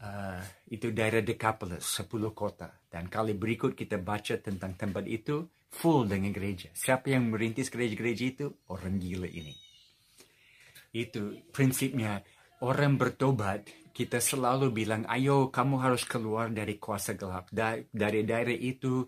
Uh, 0.03 0.43
itu 0.67 0.91
daerah 0.91 1.23
Decapolis, 1.23 1.87
10 1.87 2.35
kota. 2.35 2.67
Dan 2.91 3.07
kali 3.07 3.39
berikut 3.39 3.79
kita 3.79 4.03
baca 4.03 4.35
tentang 4.43 4.75
tempat 4.75 5.07
itu 5.07 5.47
full 5.71 6.11
dengan 6.11 6.35
gereja. 6.35 6.75
Siapa 6.75 7.15
yang 7.15 7.31
merintis 7.31 7.71
gereja-gereja 7.71 8.25
itu? 8.35 8.47
Orang 8.67 8.99
gila 8.99 9.31
ini. 9.31 9.55
Itu 10.91 11.39
prinsipnya 11.55 12.19
orang 12.67 12.99
bertobat 12.99 13.71
kita 13.95 14.19
selalu 14.19 14.75
bilang 14.75 15.07
ayo 15.07 15.55
kamu 15.55 15.79
harus 15.79 16.03
keluar 16.03 16.51
dari 16.51 16.83
kuasa 16.83 17.15
gelap. 17.15 17.47
Da 17.55 17.79
dari 17.95 18.27
daerah 18.27 18.59
itu 18.59 19.07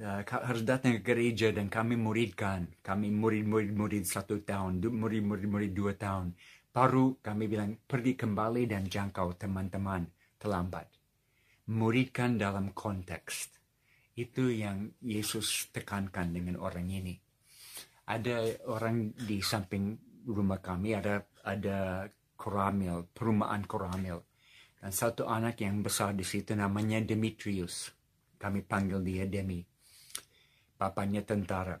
uh, 0.00 0.22
harus 0.26 0.62
datang 0.66 0.98
ke 0.98 1.14
gereja 1.14 1.54
dan 1.54 1.70
kami 1.70 1.94
muridkan. 1.94 2.66
Kami 2.82 3.12
murid-murid-murid 3.14 4.04
satu 4.08 4.42
tahun, 4.42 4.82
murid-murid-murid 4.82 5.70
dua 5.70 5.94
tahun. 5.94 6.34
Baru 6.74 7.22
kami 7.22 7.46
bilang 7.46 7.78
pergi 7.86 8.18
kembali 8.18 8.66
dan 8.66 8.90
jangkau 8.90 9.38
teman-teman 9.38 10.10
terlambat. 10.42 10.90
Muridkan 11.70 12.34
dalam 12.34 12.74
konteks. 12.74 13.54
Itu 14.14 14.50
yang 14.50 14.90
Yesus 15.02 15.70
tekankan 15.70 16.34
dengan 16.34 16.58
orang 16.58 16.90
ini. 16.90 17.14
Ada 18.04 18.66
orang 18.68 19.14
di 19.16 19.38
samping 19.40 19.96
rumah 20.28 20.60
kami, 20.60 20.98
ada 20.98 21.24
ada 21.46 22.04
koramil, 22.36 23.06
perumahan 23.10 23.64
koramil. 23.64 24.22
Dan 24.76 24.92
satu 24.92 25.24
anak 25.24 25.64
yang 25.64 25.80
besar 25.80 26.12
di 26.12 26.26
situ 26.26 26.52
namanya 26.52 27.00
Demetrius. 27.00 27.88
Kami 28.36 28.60
panggil 28.60 29.00
dia 29.00 29.24
Demi. 29.24 29.73
Papanya 30.74 31.22
tentara. 31.22 31.78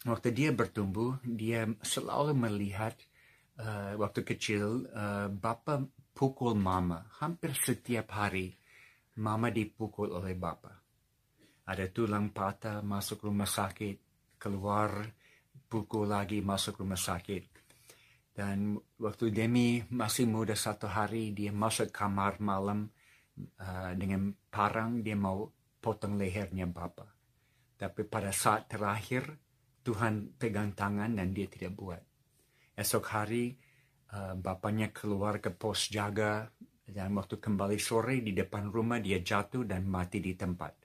Waktu 0.00 0.32
dia 0.32 0.50
bertumbuh, 0.54 1.20
dia 1.20 1.68
selalu 1.84 2.32
melihat 2.32 2.96
uh, 3.60 4.00
waktu 4.00 4.24
kecil 4.24 4.88
uh, 4.96 5.28
bapa 5.28 5.84
pukul 6.16 6.56
mama. 6.56 7.04
Hampir 7.20 7.52
setiap 7.52 8.16
hari 8.16 8.56
mama 9.20 9.52
dipukul 9.52 10.08
oleh 10.16 10.32
bapak. 10.32 10.76
Ada 11.68 11.92
tulang 11.92 12.32
patah 12.32 12.80
masuk 12.80 13.28
rumah 13.28 13.46
sakit, 13.46 13.96
keluar 14.40 15.04
pukul 15.68 16.08
lagi 16.08 16.40
masuk 16.40 16.80
rumah 16.80 16.98
sakit. 16.98 17.44
Dan 18.32 18.80
waktu 18.96 19.28
Demi 19.28 19.84
masih 19.92 20.24
muda 20.24 20.56
satu 20.56 20.88
hari, 20.88 21.36
dia 21.36 21.52
masuk 21.52 21.92
kamar 21.92 22.40
malam 22.40 22.88
uh, 23.60 23.92
dengan 23.92 24.32
parang, 24.48 25.04
dia 25.04 25.12
mau 25.12 25.44
potong 25.76 26.16
lehernya 26.16 26.64
bapak. 26.64 27.19
Tapi 27.80 28.04
pada 28.04 28.28
saat 28.28 28.68
terakhir, 28.68 29.24
Tuhan 29.80 30.36
pegang 30.36 30.76
tangan 30.76 31.16
dan 31.16 31.32
dia 31.32 31.48
tidak 31.48 31.72
buat. 31.72 32.02
Esok 32.76 33.06
hari, 33.08 33.56
uh, 34.12 34.36
bapaknya 34.36 34.92
keluar 34.92 35.40
ke 35.40 35.48
pos 35.48 35.88
jaga 35.88 36.44
dan 36.84 37.16
waktu 37.16 37.40
kembali 37.40 37.80
sore 37.80 38.20
di 38.20 38.36
depan 38.36 38.68
rumah 38.68 39.00
dia 39.00 39.24
jatuh 39.24 39.64
dan 39.64 39.88
mati 39.88 40.20
di 40.20 40.36
tempat. 40.36 40.76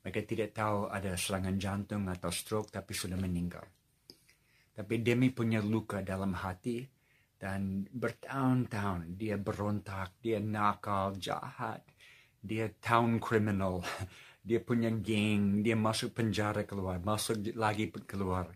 Mereka 0.00 0.24
tidak 0.24 0.56
tahu 0.56 0.88
ada 0.88 1.12
serangan 1.12 1.60
jantung 1.60 2.08
atau 2.08 2.32
stroke 2.32 2.72
tapi 2.72 2.96
sudah 2.96 3.20
meninggal. 3.20 3.68
Tapi 4.72 5.04
Demi 5.04 5.28
punya 5.28 5.60
luka 5.60 6.00
dalam 6.00 6.32
hati 6.32 6.80
dan 7.36 7.84
bertahun-tahun 7.84 9.20
dia 9.20 9.36
berontak, 9.36 10.16
dia 10.24 10.40
nakal, 10.40 11.20
jahat, 11.20 11.84
dia 12.40 12.72
town 12.80 13.20
criminal, 13.20 13.84
dia 14.40 14.60
punya 14.64 14.88
geng, 14.90 15.60
dia 15.60 15.76
masuk 15.76 16.16
penjara 16.16 16.64
keluar, 16.64 16.98
masuk 17.00 17.52
lagi 17.54 17.92
keluar 18.04 18.50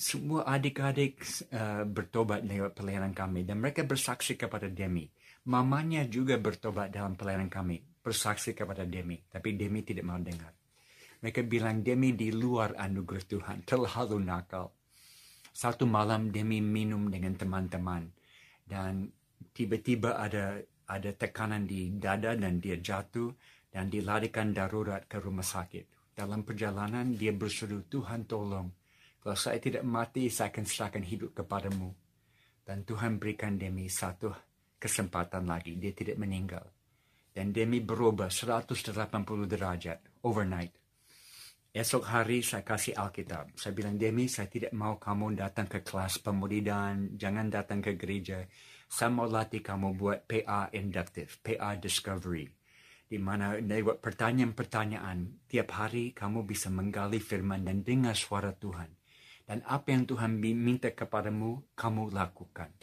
semua 0.00 0.48
adik-adik 0.48 1.20
uh, 1.52 1.84
bertobat 1.84 2.40
lewat 2.40 2.72
pelayanan 2.72 3.12
kami 3.12 3.44
dan 3.44 3.60
mereka 3.60 3.84
bersaksi 3.84 4.34
kepada 4.34 4.72
Demi. 4.72 5.04
Mamanya 5.44 6.08
juga 6.08 6.40
bertobat 6.40 6.88
dalam 6.88 7.20
pelayanan 7.20 7.52
kami, 7.52 7.84
bersaksi 8.00 8.56
kepada 8.56 8.88
Demi, 8.88 9.20
tapi 9.28 9.52
Demi 9.60 9.84
tidak 9.84 10.08
mau 10.08 10.16
dengar. 10.16 10.56
Mereka 11.20 11.44
bilang 11.44 11.84
Demi 11.84 12.16
di 12.16 12.32
luar 12.32 12.72
anugerah 12.80 13.24
Tuhan, 13.28 13.58
terlalu 13.68 14.24
nakal. 14.24 14.72
Satu 15.52 15.84
malam 15.84 16.32
Demi 16.32 16.64
minum 16.64 17.12
dengan 17.12 17.36
teman-teman 17.36 18.08
dan 18.64 19.12
tiba-tiba 19.52 20.16
ada 20.16 20.58
ada 20.84 21.10
tekanan 21.16 21.64
di 21.68 21.92
dada 21.96 22.36
dan 22.36 22.60
dia 22.60 22.76
jatuh 22.80 23.32
dan 23.74 23.90
dilarikan 23.90 24.54
darurat 24.54 25.02
ke 25.10 25.18
rumah 25.18 25.42
sakit. 25.42 26.14
Dalam 26.14 26.46
perjalanan 26.46 27.10
dia 27.18 27.34
berseru, 27.34 27.82
Tuhan 27.90 28.22
tolong, 28.30 28.70
kalau 29.18 29.34
saya 29.34 29.58
tidak 29.58 29.82
mati, 29.82 30.30
saya 30.30 30.54
akan 30.54 30.62
serahkan 30.62 31.02
hidup 31.02 31.34
kepadamu. 31.34 31.90
Dan 32.62 32.86
Tuhan 32.86 33.18
berikan 33.18 33.58
Demi 33.58 33.90
satu 33.90 34.30
kesempatan 34.78 35.50
lagi. 35.50 35.74
Dia 35.74 35.90
tidak 35.90 36.22
meninggal. 36.22 36.62
Dan 37.34 37.50
Demi 37.50 37.82
berubah 37.82 38.30
180 38.30 38.94
derajat 39.50 40.22
overnight. 40.22 40.76
Esok 41.74 42.06
hari 42.06 42.46
saya 42.46 42.62
kasih 42.62 42.94
Alkitab. 42.94 43.58
Saya 43.58 43.74
bilang, 43.74 43.98
Demi, 43.98 44.30
saya 44.30 44.46
tidak 44.46 44.70
mau 44.70 45.02
kamu 45.02 45.34
datang 45.34 45.66
ke 45.66 45.82
kelas 45.82 46.22
pemudian. 46.22 47.18
Jangan 47.18 47.50
datang 47.50 47.82
ke 47.82 47.98
gereja. 47.98 48.46
Saya 48.86 49.10
mau 49.10 49.26
latih 49.26 49.58
kamu 49.58 49.98
buat 49.98 50.22
PA 50.30 50.70
induktif, 50.70 51.42
PA 51.42 51.74
discovery. 51.74 52.46
Di 53.14 53.22
mana 53.22 53.54
lewat 53.54 54.02
pertanyaan-pertanyaan, 54.02 55.46
tiap 55.46 55.78
hari 55.78 56.10
kamu 56.10 56.42
bisa 56.42 56.66
menggali 56.66 57.22
firman 57.22 57.62
dan 57.62 57.86
dengar 57.86 58.18
suara 58.18 58.50
Tuhan. 58.50 58.90
Dan 59.46 59.62
apa 59.70 59.94
yang 59.94 60.02
Tuhan 60.02 60.34
minta 60.42 60.90
kepadamu, 60.90 61.78
kamu 61.78 62.10
lakukan. 62.10 62.74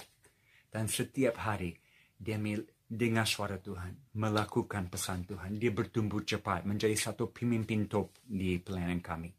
Dan 0.72 0.88
setiap 0.88 1.36
hari, 1.36 1.76
dia 2.16 2.40
dengar 2.88 3.28
suara 3.28 3.60
Tuhan, 3.60 4.16
melakukan 4.16 4.88
pesan 4.88 5.28
Tuhan. 5.28 5.60
Dia 5.60 5.76
bertumbuh 5.76 6.24
cepat 6.24 6.64
menjadi 6.64 6.96
satu 6.96 7.28
pemimpin 7.36 7.92
top 7.92 8.16
di 8.24 8.56
pelayanan 8.56 9.04
kami. 9.04 9.36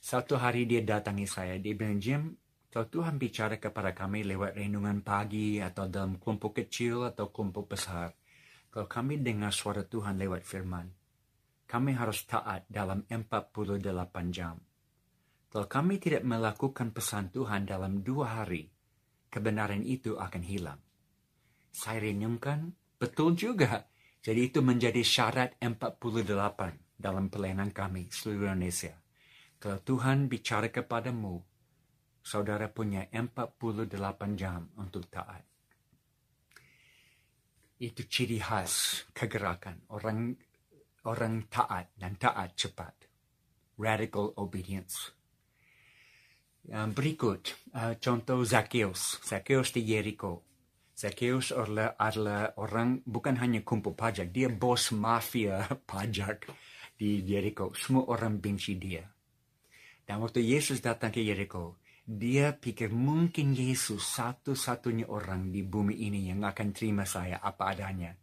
Satu 0.00 0.40
hari 0.40 0.64
dia 0.64 0.80
datangi 0.80 1.28
saya, 1.28 1.60
dia 1.60 1.76
bilang, 1.76 2.00
Jim, 2.00 2.32
kalau 2.72 2.88
Tuhan 2.88 3.20
bicara 3.20 3.60
kepada 3.60 3.92
kami 3.92 4.24
lewat 4.24 4.56
renungan 4.56 5.04
pagi 5.04 5.60
atau 5.60 5.92
dalam 5.92 6.16
kelompok 6.16 6.56
kecil 6.64 7.04
atau 7.04 7.28
kelompok 7.28 7.76
besar, 7.76 8.16
kalau 8.68 8.86
kami 8.86 9.20
dengar 9.20 9.52
suara 9.52 9.84
Tuhan 9.84 10.20
lewat 10.20 10.44
firman, 10.44 10.86
kami 11.68 11.96
harus 11.96 12.24
taat 12.24 12.64
dalam 12.68 13.04
48 13.08 13.84
jam. 14.32 14.56
Kalau 15.48 15.66
kami 15.68 15.96
tidak 15.96 16.24
melakukan 16.24 16.92
pesan 16.92 17.32
Tuhan 17.32 17.64
dalam 17.64 18.04
dua 18.04 18.40
hari, 18.40 18.68
kebenaran 19.32 19.80
itu 19.84 20.16
akan 20.16 20.44
hilang 20.44 20.80
saya 21.78 22.10
renungkan, 22.10 22.74
betul 22.98 23.38
juga. 23.38 23.86
Jadi 24.18 24.50
itu 24.50 24.60
menjadi 24.60 24.98
syarat 24.98 25.56
48 25.62 26.98
dalam 26.98 27.30
pelayanan 27.30 27.70
kami 27.70 28.10
seluruh 28.10 28.50
Indonesia. 28.50 28.98
Kalau 29.62 29.78
Tuhan 29.82 30.26
bicara 30.26 30.74
kepadamu, 30.74 31.38
saudara 32.18 32.66
punya 32.66 33.06
48 33.14 34.34
jam 34.34 34.66
untuk 34.74 35.06
taat. 35.06 35.46
Itu 37.78 38.06
ciri 38.10 38.42
khas 38.42 39.06
kegerakan. 39.14 39.86
Orang 39.94 40.34
orang 41.06 41.46
taat 41.46 41.94
dan 41.94 42.18
taat 42.18 42.58
cepat. 42.58 42.94
Radical 43.78 44.34
obedience. 44.34 45.14
Yang 46.68 46.90
berikut, 46.92 47.42
uh, 47.78 47.94
contoh 47.96 48.42
Zacchaeus. 48.42 49.22
Zacchaeus 49.22 49.72
di 49.72 49.86
Jericho. 49.86 50.44
Zacchaeus 50.98 51.54
adalah 51.54 52.58
orang 52.58 53.06
bukan 53.06 53.38
hanya 53.38 53.62
kumpul 53.62 53.94
pajak, 53.94 54.34
dia 54.34 54.50
bos 54.50 54.90
mafia 54.90 55.62
pajak 55.90 56.50
di 56.98 57.22
Jericho. 57.22 57.70
Semua 57.78 58.10
orang 58.10 58.42
benci 58.42 58.74
dia. 58.74 59.06
Dan 60.02 60.18
waktu 60.18 60.42
Yesus 60.42 60.82
datang 60.82 61.14
ke 61.14 61.22
Jericho, 61.22 61.78
dia 62.08 62.56
pikir 62.56 62.88
mungkin 62.88 63.52
Yesus 63.52 64.00
satu-satunya 64.16 65.12
orang 65.12 65.52
di 65.52 65.60
bumi 65.60 66.08
ini 66.08 66.32
yang 66.32 66.40
akan 66.40 66.72
terima 66.72 67.04
saya 67.04 67.36
apa 67.36 67.76
adanya. 67.76 68.16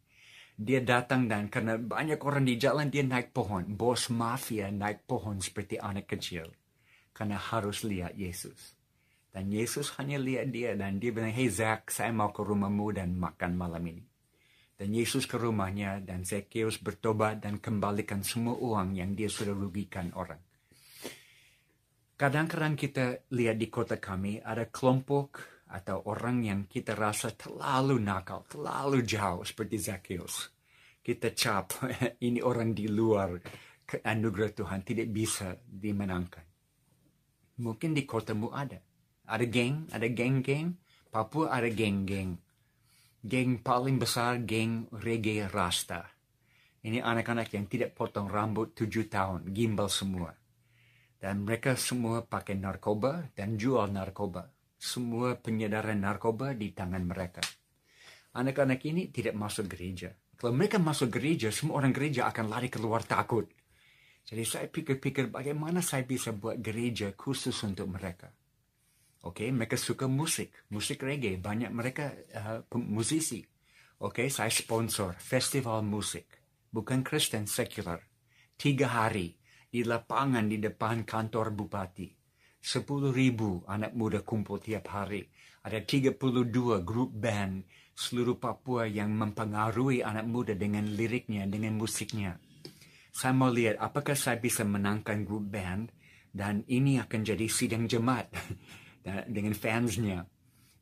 Dia 0.58 0.82
datang 0.82 1.30
dan 1.30 1.54
karena 1.54 1.78
banyak 1.78 2.18
orang 2.26 2.50
di 2.50 2.58
jalan 2.58 2.90
dia 2.90 3.06
naik 3.06 3.30
pohon. 3.30 3.78
Bos 3.78 4.10
mafia 4.10 4.74
naik 4.74 5.06
pohon 5.06 5.38
seperti 5.38 5.78
anak 5.78 6.10
kecil. 6.10 6.50
Karena 7.14 7.38
harus 7.38 7.86
lihat 7.86 8.18
Yesus. 8.18 8.74
Dan 9.30 9.54
Yesus 9.54 9.94
hanya 10.02 10.18
lihat 10.18 10.50
dia 10.50 10.74
dan 10.74 10.98
dia 10.98 11.14
bilang, 11.14 11.30
Hey 11.30 11.54
Zak, 11.54 11.94
saya 11.94 12.10
mau 12.10 12.34
ke 12.34 12.42
rumahmu 12.42 12.90
dan 12.90 13.14
makan 13.14 13.54
malam 13.54 13.86
ini. 13.86 14.02
Dan 14.74 14.98
Yesus 14.98 15.30
ke 15.30 15.38
rumahnya 15.38 16.02
dan 16.02 16.26
Zacchaeus 16.26 16.82
bertobat 16.82 17.38
dan 17.38 17.62
kembalikan 17.62 18.26
semua 18.26 18.58
uang 18.58 18.98
yang 18.98 19.14
dia 19.14 19.30
sudah 19.30 19.54
rugikan 19.54 20.10
orang. 20.18 20.42
Kadang-kadang 22.16 22.80
kita 22.80 23.28
lihat 23.36 23.60
di 23.60 23.68
kota 23.68 24.00
kami 24.00 24.40
ada 24.40 24.72
kelompok 24.72 25.44
atau 25.68 26.08
orang 26.08 26.48
yang 26.48 26.60
kita 26.64 26.96
rasa 26.96 27.36
terlalu 27.36 28.00
nakal, 28.00 28.48
terlalu 28.48 29.04
jauh 29.04 29.44
seperti 29.44 29.76
Zacchaeus. 29.76 30.56
Kita 31.04 31.36
cap, 31.36 31.76
ini 32.28 32.40
orang 32.40 32.72
di 32.72 32.88
luar 32.88 33.36
anugerah 33.86 34.52
Tuhan 34.56 34.82
tidak 34.88 35.12
bisa 35.12 35.60
dimenangkan. 35.60 36.46
Mungkin 37.60 37.92
di 37.92 38.08
kotamu 38.08 38.48
ada 38.48 38.80
ada 39.26 39.46
geng, 39.50 39.90
ada 39.90 40.06
geng-geng. 40.06 40.78
Papua 41.10 41.50
ada 41.50 41.68
geng-geng. 41.68 42.38
Geng 43.26 43.60
paling 43.60 43.98
besar, 43.98 44.38
geng 44.46 44.86
reggae 45.02 45.50
rasta. 45.50 46.06
Ini 46.86 47.02
anak-anak 47.02 47.50
yang 47.58 47.66
tidak 47.66 47.98
potong 47.98 48.30
rambut 48.30 48.78
tujuh 48.78 49.10
tahun, 49.10 49.50
gimbal 49.50 49.90
semua. 49.90 50.30
Dan 51.26 51.42
mereka 51.42 51.74
semua 51.74 52.22
pakai 52.22 52.54
narkoba 52.54 53.34
dan 53.34 53.58
jual 53.58 53.90
narkoba. 53.90 54.46
Semua 54.78 55.34
penyedaran 55.34 55.98
narkoba 55.98 56.54
di 56.54 56.70
tangan 56.70 57.02
mereka. 57.02 57.42
Anak-anak 58.38 58.78
ini 58.86 59.10
tidak 59.10 59.34
masuk 59.34 59.66
gereja. 59.74 60.14
Kalau 60.38 60.54
mereka 60.54 60.78
masuk 60.78 61.10
gereja, 61.10 61.50
semua 61.50 61.82
orang 61.82 61.98
gereja 61.98 62.30
akan 62.30 62.46
lari 62.46 62.70
keluar 62.70 63.02
takut. 63.02 63.50
Jadi 64.22 64.44
saya 64.46 64.70
pikir-pikir 64.70 65.34
bagaimana 65.34 65.82
saya 65.82 66.06
bisa 66.06 66.30
buat 66.30 66.62
gereja 66.62 67.10
khusus 67.18 67.58
untuk 67.66 67.90
mereka. 67.90 68.30
Oke, 69.26 69.50
okay, 69.50 69.50
mereka 69.50 69.82
suka 69.82 70.06
musik, 70.06 70.54
musik 70.70 71.02
reggae. 71.02 71.42
Banyak 71.42 71.74
mereka 71.74 72.14
uh, 72.38 72.62
musisi. 72.86 73.42
Oke, 74.06 74.22
okay, 74.22 74.28
saya 74.30 74.54
sponsor 74.54 75.18
festival 75.18 75.82
musik. 75.82 76.30
Bukan 76.70 77.02
Kristen, 77.02 77.50
sekular. 77.50 77.98
Tiga 78.54 78.94
hari 78.94 79.42
di 79.76 79.84
lapangan 79.84 80.48
di 80.48 80.56
depan 80.56 81.04
kantor 81.04 81.52
bupati. 81.52 82.08
Sepuluh 82.64 83.12
ribu 83.12 83.68
anak 83.68 83.92
muda 83.92 84.24
kumpul 84.24 84.64
tiap 84.64 84.88
hari. 84.88 85.28
Ada 85.68 85.84
tiga 85.84 86.16
puluh 86.16 86.48
dua 86.48 86.80
grup 86.80 87.12
band 87.12 87.68
seluruh 87.92 88.40
Papua 88.40 88.88
yang 88.88 89.12
mempengaruhi 89.12 90.00
anak 90.00 90.24
muda 90.32 90.56
dengan 90.56 90.88
liriknya, 90.88 91.44
dengan 91.44 91.76
musiknya. 91.76 92.40
Saya 93.12 93.36
mau 93.36 93.52
lihat 93.52 93.76
apakah 93.84 94.16
saya 94.16 94.40
bisa 94.40 94.64
menangkan 94.64 95.28
grup 95.28 95.44
band 95.52 95.92
dan 96.32 96.64
ini 96.72 96.96
akan 97.04 97.20
jadi 97.28 97.44
sidang 97.52 97.84
jemaat. 97.92 98.32
dengan 99.36 99.54
fansnya. 99.54 100.26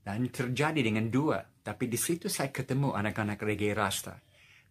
Dan 0.04 0.28
terjadi 0.32 0.80
dengan 0.84 1.08
dua. 1.08 1.44
Tapi 1.44 1.88
di 1.88 1.96
situ 1.96 2.28
saya 2.28 2.52
ketemu 2.52 2.92
anak-anak 2.92 3.40
reggae 3.40 3.72
rasta. 3.72 4.20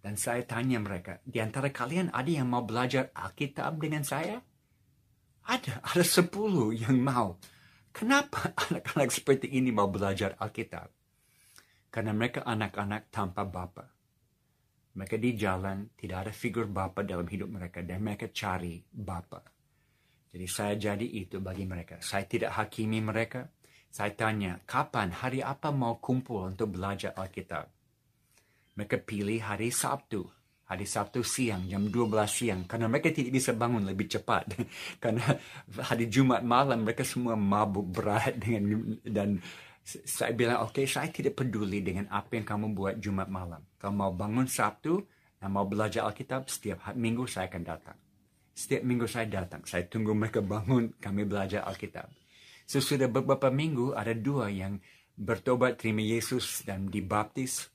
Dan 0.03 0.19
saya 0.19 0.43
tanya 0.43 0.83
mereka, 0.83 1.23
di 1.23 1.39
antara 1.39 1.71
kalian 1.71 2.11
ada 2.11 2.27
yang 2.27 2.51
mau 2.51 2.67
belajar 2.67 3.15
Alkitab 3.15 3.79
dengan 3.79 4.03
saya? 4.03 4.43
Ada, 5.47 5.79
ada 5.79 6.03
sepuluh 6.03 6.75
yang 6.75 6.99
mau. 6.99 7.39
Kenapa 7.95 8.51
anak-anak 8.67 9.15
seperti 9.15 9.47
ini 9.55 9.71
mau 9.71 9.87
belajar 9.87 10.35
Alkitab? 10.43 10.91
Karena 11.87 12.11
mereka 12.11 12.43
anak-anak 12.43 13.15
tanpa 13.15 13.47
bapa. 13.47 13.87
Mereka 14.99 15.23
di 15.23 15.39
jalan, 15.39 15.95
tidak 15.95 16.27
ada 16.27 16.33
figur 16.35 16.67
bapa 16.67 17.07
dalam 17.07 17.25
hidup 17.31 17.49
mereka, 17.55 17.87
dan 17.87 18.03
mereka 18.03 18.27
cari 18.35 18.83
bapa. 18.83 19.39
Jadi 20.35 20.47
saya 20.51 20.75
jadi 20.75 21.07
itu 21.07 21.39
bagi 21.39 21.63
mereka. 21.63 22.03
Saya 22.03 22.27
tidak 22.27 22.59
hakimi 22.59 22.99
mereka. 22.99 23.47
Saya 23.93 24.11
tanya, 24.19 24.59
kapan, 24.65 25.13
hari 25.13 25.45
apa 25.45 25.69
mau 25.71 26.01
kumpul 26.01 26.49
untuk 26.49 26.75
belajar 26.75 27.13
Alkitab? 27.13 27.82
Mereka 28.77 29.05
pilih 29.05 29.41
hari 29.43 29.69
Sabtu. 29.69 30.25
Hari 30.73 30.89
Sabtu 30.89 31.21
siang, 31.21 31.69
jam 31.69 31.85
12 31.85 32.09
siang. 32.29 32.61
Karena 32.65 32.89
mereka 32.89 33.13
tidak 33.13 33.37
bisa 33.37 33.53
bangun 33.53 33.85
lebih 33.85 34.09
cepat. 34.09 34.57
Karena 35.03 35.37
hari 35.85 36.09
Jumat 36.09 36.41
malam 36.41 36.89
mereka 36.89 37.05
semua 37.05 37.37
mabuk 37.37 37.93
berat 37.93 38.41
dengan 38.41 38.97
dan 39.05 39.37
saya 39.83 40.31
bilang, 40.31 40.63
oke, 40.63 40.79
okay, 40.79 40.87
saya 40.87 41.11
tidak 41.11 41.43
peduli 41.43 41.83
dengan 41.83 42.07
apa 42.15 42.39
yang 42.39 42.47
kamu 42.47 42.71
buat 42.71 42.95
Jumat 43.03 43.27
malam. 43.27 43.67
Kalau 43.83 43.95
mau 43.99 44.15
bangun 44.15 44.47
Sabtu 44.47 45.03
dan 45.43 45.51
mau 45.51 45.67
belajar 45.67 46.07
Alkitab, 46.07 46.47
setiap 46.47 46.95
minggu 46.95 47.27
saya 47.27 47.51
akan 47.51 47.63
datang. 47.67 47.99
Setiap 48.55 48.83
minggu 48.87 49.11
saya 49.11 49.27
datang, 49.27 49.67
saya 49.67 49.89
tunggu 49.91 50.15
mereka 50.15 50.39
bangun, 50.39 50.95
kami 51.03 51.27
belajar 51.27 51.67
Alkitab. 51.67 52.07
Sesudah 52.63 53.11
beberapa 53.11 53.51
minggu, 53.51 53.99
ada 53.99 54.15
dua 54.15 54.55
yang 54.55 54.79
bertobat 55.19 55.83
terima 55.83 56.05
Yesus 56.05 56.63
dan 56.63 56.87
dibaptis. 56.87 57.72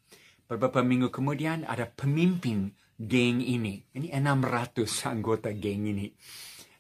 Beberapa 0.48 0.80
minggu 0.80 1.12
kemudian 1.12 1.68
ada 1.68 1.84
pemimpin 1.84 2.72
geng 2.96 3.44
ini. 3.44 3.84
Ini 3.94 4.16
600 4.16 4.88
anggota 5.12 5.52
geng 5.52 5.92
ini. 5.92 6.08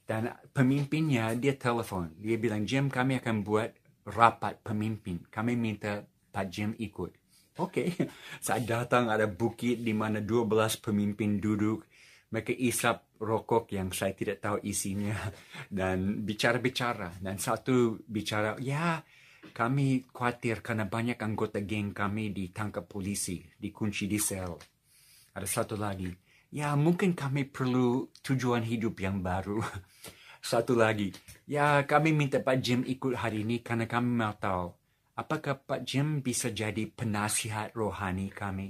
Dan 0.07 0.31
pemimpinnya 0.55 1.35
dia 1.35 1.59
telepon. 1.59 2.15
Dia 2.15 2.39
bilang, 2.39 2.63
Jim 2.63 2.87
kami 2.87 3.19
akan 3.19 3.43
buat 3.43 3.69
rapat 4.07 4.63
pemimpin. 4.63 5.27
Kami 5.27 5.59
minta 5.59 5.99
Pak 6.31 6.45
Jim 6.47 6.71
ikut. 6.79 7.11
Oke, 7.59 7.91
okay. 7.91 8.07
saya 8.45 8.63
datang 8.63 9.11
ada 9.11 9.27
bukit 9.27 9.83
di 9.83 9.91
mana 9.91 10.23
12 10.23 10.79
pemimpin 10.79 11.43
duduk 11.43 11.83
mereka 12.27 12.51
isap 12.51 13.07
rokok 13.23 13.71
yang 13.71 13.89
saya 13.95 14.11
tidak 14.11 14.43
tahu 14.43 14.57
isinya 14.67 15.15
dan 15.79 16.23
bicara-bicara 16.27 17.23
dan 17.23 17.39
satu 17.39 17.97
bicara 18.03 18.59
ya 18.59 18.99
kami 19.53 20.07
khawatir 20.09 20.63
karena 20.63 20.87
banyak 20.87 21.19
anggota 21.19 21.61
geng 21.63 21.93
kami 21.93 22.31
ditangkap 22.31 22.87
polisi, 22.87 23.43
dikunci 23.55 24.07
di 24.07 24.19
sel. 24.19 24.55
Ada 25.35 25.47
satu 25.47 25.75
lagi, 25.77 26.09
ya 26.51 26.73
mungkin 26.73 27.13
kami 27.13 27.47
perlu 27.47 28.09
tujuan 28.23 28.65
hidup 28.65 28.99
yang 28.99 29.21
baru. 29.21 29.61
Satu 30.37 30.77
lagi, 30.79 31.11
ya 31.49 31.83
kami 31.83 32.15
minta 32.15 32.39
Pak 32.39 32.57
Jim 32.61 32.79
ikut 32.85 33.19
hari 33.19 33.43
ini 33.43 33.59
karena 33.59 33.83
kami 33.83 34.15
mau 34.15 34.31
tahu 34.37 34.69
apakah 35.17 35.57
Pak 35.57 35.81
Jim 35.83 36.21
bisa 36.21 36.53
jadi 36.53 36.85
penasihat 36.85 37.73
rohani 37.73 38.29
kami. 38.29 38.69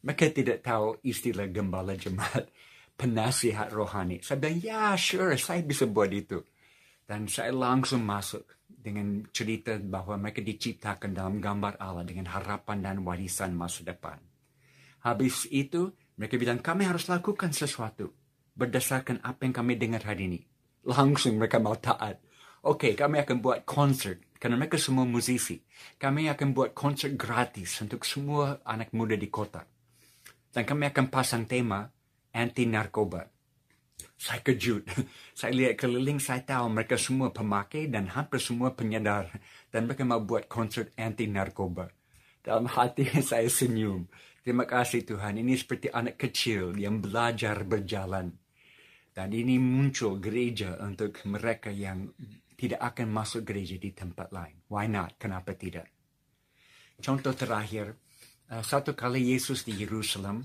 Mereka 0.00 0.32
tidak 0.32 0.64
tahu 0.64 0.96
istilah 1.04 1.52
gembala 1.52 1.92
jemaat 1.92 2.48
penasihat 3.00 3.68
rohani. 3.68 4.24
Saya 4.24 4.40
bilang, 4.40 4.58
ya 4.64 4.96
sure, 4.96 5.36
saya 5.36 5.60
bisa 5.60 5.84
buat 5.84 6.08
itu. 6.08 6.40
Dan 7.04 7.28
saya 7.28 7.52
langsung 7.52 8.00
masuk 8.00 8.48
dengan 8.80 9.28
cerita 9.30 9.76
bahwa 9.76 10.16
mereka 10.16 10.40
diciptakan 10.40 11.12
dalam 11.12 11.36
gambar 11.38 11.76
Allah 11.76 12.04
dengan 12.08 12.32
harapan 12.32 12.80
dan 12.80 13.04
warisan 13.04 13.52
masa 13.52 13.84
depan. 13.84 14.16
Habis 15.04 15.48
itu, 15.52 15.92
mereka 16.16 16.40
bilang, 16.40 16.64
kami 16.64 16.88
harus 16.88 17.08
lakukan 17.12 17.52
sesuatu 17.52 18.12
berdasarkan 18.56 19.20
apa 19.20 19.44
yang 19.44 19.54
kami 19.56 19.76
dengar 19.76 20.04
hari 20.04 20.28
ini 20.28 20.40
langsung 20.84 21.36
mereka 21.36 21.60
mau 21.60 21.76
taat. 21.76 22.20
Oke, 22.60 22.92
okay, 22.92 22.94
kami 22.96 23.20
akan 23.24 23.40
buat 23.40 23.64
konser 23.64 24.20
karena 24.36 24.60
mereka 24.60 24.76
semua 24.76 25.08
musisi. 25.08 25.60
Kami 25.96 26.28
akan 26.28 26.52
buat 26.52 26.76
konser 26.76 27.16
gratis 27.16 27.80
untuk 27.80 28.04
semua 28.04 28.60
anak 28.64 28.92
muda 28.92 29.16
di 29.16 29.28
kota. 29.32 29.64
Dan 30.50 30.64
kami 30.68 30.92
akan 30.92 31.06
pasang 31.08 31.44
tema 31.48 31.88
anti 32.36 32.68
narkoba. 32.68 33.24
Saya 34.20 34.44
kejut. 34.44 34.84
Saya 35.38 35.56
lihat 35.56 35.80
keliling, 35.80 36.20
saya 36.20 36.44
tahu 36.44 36.68
mereka 36.68 37.00
semua 37.00 37.32
pemakai 37.32 37.88
dan 37.88 38.04
hampir 38.12 38.36
semua 38.36 38.76
penyadar. 38.76 39.32
Dan 39.72 39.88
mereka 39.88 40.04
mau 40.04 40.20
buat 40.20 40.44
konser 40.44 40.92
anti 41.00 41.24
narkoba. 41.24 41.88
Dalam 42.44 42.68
hati 42.68 43.08
saya 43.24 43.48
senyum. 43.48 44.04
Terima 44.44 44.68
kasih 44.68 45.08
Tuhan. 45.08 45.40
Ini 45.40 45.56
seperti 45.56 45.88
anak 45.88 46.20
kecil 46.20 46.76
yang 46.76 47.00
belajar 47.00 47.64
berjalan. 47.64 48.28
Dan 49.08 49.32
ini 49.32 49.56
muncul 49.56 50.20
gereja 50.20 50.76
untuk 50.84 51.16
mereka 51.24 51.72
yang 51.72 52.12
tidak 52.60 52.80
akan 52.92 53.08
masuk 53.08 53.48
gereja 53.48 53.80
di 53.80 53.96
tempat 53.96 54.28
lain. 54.36 54.60
Why 54.68 54.84
not? 54.84 55.16
Kenapa 55.16 55.56
tidak? 55.56 55.88
Contoh 57.00 57.32
terakhir, 57.32 57.96
uh, 58.52 58.60
satu 58.60 58.92
kali 58.92 59.32
Yesus 59.32 59.64
di 59.64 59.72
Yerusalem, 59.80 60.44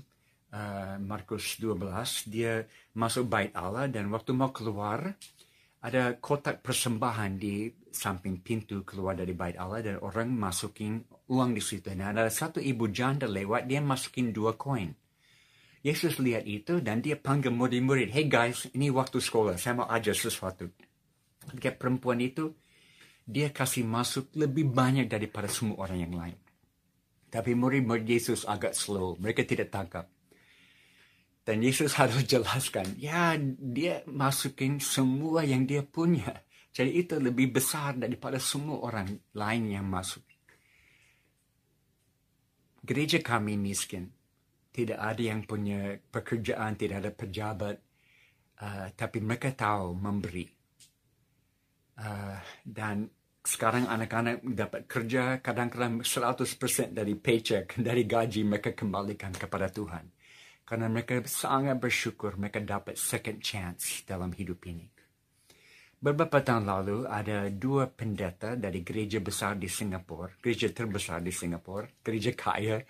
uh, 0.56 0.96
Markus 1.04 1.60
12, 1.60 2.32
dia 2.32 2.64
masuk 2.96 3.28
bait 3.28 3.52
Allah 3.52 3.92
dan 3.92 4.08
waktu 4.08 4.32
mau 4.32 4.48
keluar, 4.50 5.12
ada 5.84 6.16
kotak 6.16 6.64
persembahan 6.64 7.36
di 7.36 7.68
samping 7.92 8.40
pintu 8.40 8.82
keluar 8.82 9.14
dari 9.14 9.36
bait 9.36 9.54
Allah 9.60 9.84
dan 9.84 9.96
orang 10.00 10.32
masukin 10.32 11.04
uang 11.28 11.52
di 11.52 11.62
situ. 11.62 11.92
Nah, 11.92 12.10
ada 12.10 12.32
satu 12.32 12.58
ibu 12.58 12.88
janda 12.88 13.28
lewat, 13.28 13.68
dia 13.68 13.84
masukin 13.84 14.32
dua 14.32 14.56
koin. 14.56 14.90
Yesus 15.86 16.18
lihat 16.18 16.42
itu 16.50 16.82
dan 16.82 16.98
dia 16.98 17.14
panggil 17.14 17.54
murid-murid, 17.54 18.10
hey 18.10 18.26
guys, 18.26 18.66
ini 18.74 18.90
waktu 18.90 19.22
sekolah, 19.22 19.54
saya 19.54 19.78
mau 19.78 19.86
ajar 19.86 20.18
sesuatu. 20.18 20.66
Ketika 21.46 21.78
perempuan 21.78 22.18
itu, 22.18 22.50
dia 23.22 23.54
kasih 23.54 23.86
masuk 23.86 24.34
lebih 24.34 24.66
banyak 24.66 25.06
daripada 25.06 25.46
semua 25.46 25.86
orang 25.86 25.98
yang 26.02 26.14
lain. 26.18 26.38
Tapi 27.30 27.54
murid-murid 27.54 28.02
Yesus 28.02 28.42
agak 28.42 28.74
slow, 28.74 29.14
mereka 29.22 29.46
tidak 29.46 29.70
tangkap. 29.70 30.15
Dan 31.46 31.62
Yesus 31.62 31.94
harus 32.02 32.26
jelaskan, 32.26 32.98
ya 32.98 33.38
dia 33.54 34.02
masukin 34.10 34.82
semua 34.82 35.46
yang 35.46 35.62
dia 35.62 35.86
punya. 35.86 36.42
Jadi 36.74 37.06
itu 37.06 37.16
lebih 37.16 37.54
besar 37.56 37.96
daripada 37.96 38.36
semua 38.42 38.82
orang 38.82 39.08
lain 39.32 39.64
yang 39.70 39.86
masuk. 39.86 40.20
Gereja 42.82 43.22
kami 43.22 43.56
miskin 43.56 44.12
tidak 44.76 45.00
ada 45.00 45.22
yang 45.24 45.40
punya 45.48 45.96
pekerjaan, 45.96 46.76
tidak 46.76 46.96
ada 47.00 47.10
pejabat, 47.16 47.76
uh, 48.60 48.86
tapi 48.92 49.24
mereka 49.24 49.56
tahu 49.56 49.96
memberi. 49.96 50.44
Uh, 51.96 52.36
dan 52.60 53.08
sekarang 53.40 53.88
anak-anak 53.88 54.44
dapat 54.44 54.84
kerja 54.84 55.40
kadang-kadang 55.40 56.04
100% 56.04 56.92
dari 56.92 57.16
paycheck, 57.16 57.72
dari 57.88 58.04
gaji 58.04 58.44
mereka 58.44 58.76
kembalikan 58.76 59.32
kepada 59.32 59.72
Tuhan. 59.72 60.04
Karena 60.66 60.90
mereka 60.90 61.22
sangat 61.30 61.78
bersyukur 61.78 62.34
mereka 62.34 62.58
dapat 62.58 62.98
second 62.98 63.38
chance 63.38 64.02
dalam 64.02 64.34
hidup 64.34 64.66
ini. 64.66 64.90
Beberapa 65.96 66.42
tahun 66.42 66.66
lalu 66.66 67.08
ada 67.08 67.48
dua 67.48 67.88
pendeta 67.88 68.52
dari 68.58 68.82
gereja 68.82 69.22
besar 69.22 69.56
di 69.56 69.70
Singapura, 69.70 70.28
gereja 70.42 70.68
terbesar 70.68 71.22
di 71.22 71.32
Singapura, 71.32 71.88
gereja 72.02 72.34
kaya. 72.34 72.82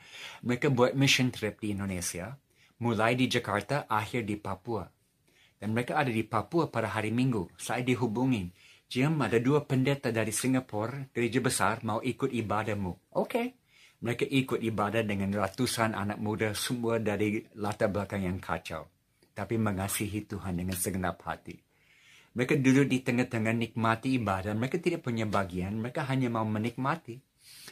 Mereka 0.43 0.73
buat 0.73 0.97
mission 0.97 1.31
trip 1.31 1.61
di 1.63 1.77
Indonesia, 1.77 2.35
mulai 2.83 3.15
di 3.15 3.29
Jakarta, 3.29 3.87
akhir 3.87 4.25
di 4.25 4.41
Papua. 4.41 4.89
Dan 5.61 5.77
mereka 5.77 6.01
ada 6.01 6.11
di 6.11 6.25
Papua 6.27 6.67
pada 6.67 6.91
hari 6.91 7.13
Minggu. 7.13 7.53
Saya 7.61 7.85
dihubungin. 7.85 8.51
Jim, 8.91 9.21
ada 9.23 9.37
dua 9.39 9.63
pendeta 9.69 10.11
dari 10.11 10.35
Singapura, 10.35 11.07
gereja 11.13 11.39
besar, 11.39 11.85
mau 11.85 12.01
ikut 12.01 12.33
ibadahmu. 12.33 13.15
Oke. 13.15 13.31
Okay. 13.31 13.47
Mereka 13.97 14.29
ikut 14.29 14.61
ibadah 14.61 15.01
dengan 15.01 15.33
ratusan 15.33 15.97
anak 15.97 16.21
muda, 16.21 16.53
semua 16.53 17.01
dari 17.01 17.41
latar 17.57 17.89
belakang 17.89 18.29
yang 18.29 18.37
kacau. 18.37 18.85
Tapi 19.33 19.57
mengasihi 19.57 20.29
Tuhan 20.29 20.61
dengan 20.61 20.77
segenap 20.77 21.21
hati. 21.25 21.57
Mereka 22.37 22.61
duduk 22.61 22.93
di 22.93 23.01
tengah-tengah 23.01 23.57
nikmati 23.57 24.21
ibadah. 24.21 24.53
Mereka 24.53 24.77
tidak 24.85 25.01
punya 25.01 25.25
bagian. 25.25 25.81
Mereka 25.81 26.05
hanya 26.13 26.29
mau 26.29 26.45
menikmati. 26.45 27.17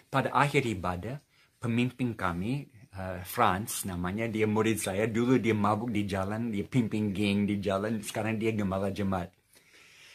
Pada 0.09 0.33
akhir 0.33 0.65
ibadah, 0.65 1.21
pemimpin 1.61 2.17
kami, 2.17 2.73
uh, 2.97 3.21
Franz 3.29 3.85
namanya, 3.85 4.25
dia 4.25 4.49
murid 4.49 4.81
saya. 4.81 5.05
Dulu 5.05 5.37
dia 5.37 5.53
mabuk 5.53 5.93
di 5.93 6.09
jalan, 6.09 6.49
dia 6.49 6.65
pimpin 6.65 7.13
geng 7.13 7.45
di 7.45 7.61
jalan. 7.61 8.01
Sekarang 8.01 8.41
dia 8.41 8.57
gembala 8.57 8.89
jemaat. 8.89 9.29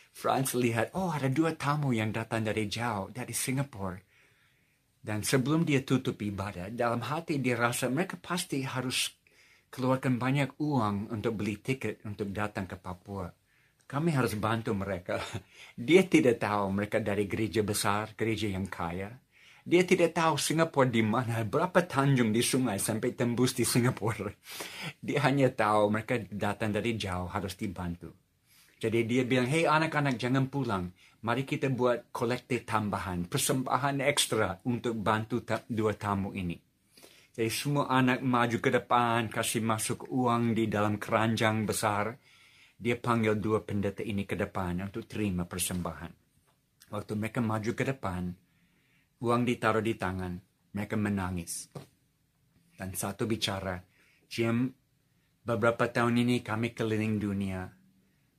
Franz 0.09 0.57
lihat, 0.57 0.97
oh 0.97 1.13
ada 1.13 1.29
dua 1.29 1.53
tamu 1.53 1.93
yang 1.93 2.09
datang 2.09 2.41
dari 2.41 2.65
jauh, 2.65 3.13
dari 3.13 3.31
Singapura. 3.37 4.08
Dan 5.09 5.25
sebelum 5.25 5.65
dia 5.65 5.81
tutup 5.81 6.21
ibadah, 6.21 6.69
dalam 6.69 7.01
hati 7.01 7.41
dia 7.41 7.57
rasa 7.57 7.89
mereka 7.89 8.13
pasti 8.21 8.61
harus 8.61 9.09
keluarkan 9.73 10.21
banyak 10.21 10.61
uang 10.61 11.09
untuk 11.09 11.33
beli 11.33 11.57
tiket 11.57 12.05
untuk 12.05 12.29
datang 12.29 12.69
ke 12.69 12.77
Papua. 12.77 13.25
Kami 13.89 14.13
harus 14.13 14.37
bantu 14.37 14.77
mereka. 14.77 15.17
Dia 15.73 16.05
tidak 16.05 16.37
tahu 16.37 16.69
mereka 16.69 17.01
dari 17.01 17.25
gereja 17.25 17.65
besar, 17.65 18.13
gereja 18.13 18.53
yang 18.53 18.69
kaya. 18.69 19.09
Dia 19.65 19.81
tidak 19.81 20.13
tahu 20.13 20.37
Singapura 20.37 20.85
di 20.85 21.01
mana, 21.01 21.41
berapa 21.41 21.89
tanjung 21.89 22.29
di 22.29 22.45
sungai 22.45 22.77
sampai 22.77 23.17
tembus 23.17 23.57
di 23.57 23.65
Singapura. 23.65 24.29
Dia 25.09 25.25
hanya 25.25 25.49
tahu 25.49 25.89
mereka 25.89 26.21
datang 26.29 26.69
dari 26.69 26.93
jauh 26.93 27.25
harus 27.33 27.57
dibantu. 27.57 28.13
Jadi 28.79 29.03
dia 29.03 29.27
bilang, 29.27 29.43
hei 29.51 29.67
anak-anak 29.67 30.15
jangan 30.15 30.47
pulang. 30.47 30.95
Mari 31.19 31.43
kita 31.43 31.67
buat 31.67 32.15
kolektif 32.15 32.63
tambahan, 32.63 33.27
persembahan 33.27 33.99
ekstra 33.99 34.63
untuk 34.63 34.95
bantu 34.95 35.43
dua 35.67 35.91
tamu 35.91 36.31
ini. 36.31 36.55
Jadi 37.35 37.51
semua 37.51 37.91
anak 37.91 38.23
maju 38.23 38.57
ke 38.59 38.71
depan, 38.71 39.27
kasih 39.27 39.59
masuk 39.63 40.07
uang 40.07 40.55
di 40.55 40.71
dalam 40.71 40.95
keranjang 40.95 41.67
besar 41.67 42.15
dia 42.79 42.95
panggil 42.95 43.35
dua 43.35 43.59
pendeta 43.59 43.99
ini 43.99 44.23
ke 44.23 44.39
depan 44.39 44.79
untuk 44.79 45.03
terima 45.03 45.43
persembahan. 45.43 46.15
Waktu 46.95 47.13
mereka 47.19 47.43
maju 47.43 47.71
ke 47.75 47.83
depan, 47.83 48.23
uang 49.19 49.41
ditaruh 49.43 49.83
di 49.83 49.99
tangan, 49.99 50.39
mereka 50.71 50.95
menangis. 50.95 51.67
Dan 52.79 52.95
satu 52.95 53.27
bicara, 53.27 53.75
Jim, 54.31 54.71
beberapa 55.43 55.91
tahun 55.91 56.23
ini 56.23 56.39
kami 56.39 56.71
keliling 56.71 57.19
dunia, 57.19 57.67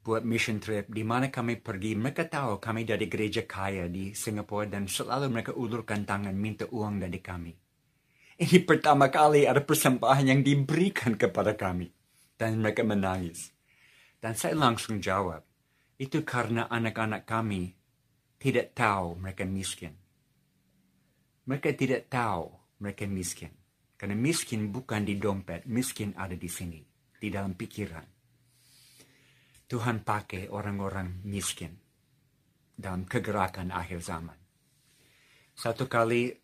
buat 0.01 0.25
mission 0.25 0.57
trip, 0.57 0.89
di 0.89 1.05
mana 1.05 1.29
kami 1.29 1.61
pergi, 1.61 1.93
mereka 1.93 2.25
tahu 2.25 2.57
kami 2.57 2.89
dari 2.89 3.05
gereja 3.05 3.45
kaya 3.45 3.85
di 3.85 4.17
Singapura 4.17 4.65
dan 4.65 4.89
selalu 4.89 5.29
mereka 5.29 5.53
ulurkan 5.53 6.09
tangan 6.09 6.33
minta 6.33 6.65
uang 6.73 7.05
dari 7.05 7.21
kami. 7.21 7.53
Ini 8.41 8.65
pertama 8.65 9.13
kali 9.13 9.45
ada 9.45 9.61
persembahan 9.61 10.25
yang 10.25 10.41
diberikan 10.41 11.21
kepada 11.21 11.53
kami. 11.53 11.93
Dan 12.41 12.65
mereka 12.65 12.81
menangis. 12.81 13.53
Dan 14.17 14.33
saya 14.33 14.57
langsung 14.57 14.97
jawab, 14.97 15.45
itu 16.01 16.25
karena 16.25 16.65
anak-anak 16.73 17.29
kami 17.29 17.77
tidak 18.41 18.73
tahu 18.73 19.21
mereka 19.21 19.45
miskin. 19.45 19.93
Mereka 21.45 21.77
tidak 21.77 22.09
tahu 22.09 22.49
mereka 22.81 23.05
miskin. 23.05 23.53
Karena 24.01 24.17
miskin 24.17 24.73
bukan 24.73 25.05
di 25.05 25.21
dompet, 25.21 25.69
miskin 25.69 26.17
ada 26.17 26.33
di 26.33 26.49
sini, 26.49 26.81
di 27.21 27.29
dalam 27.29 27.53
pikiran. 27.53 28.20
Tuhan 29.71 30.03
pakai 30.03 30.51
orang-orang 30.51 31.23
miskin 31.31 31.71
dalam 32.75 33.07
kegerakan 33.07 33.71
akhir 33.71 34.03
zaman. 34.03 34.35
Satu 35.55 35.87
kali 35.87 36.35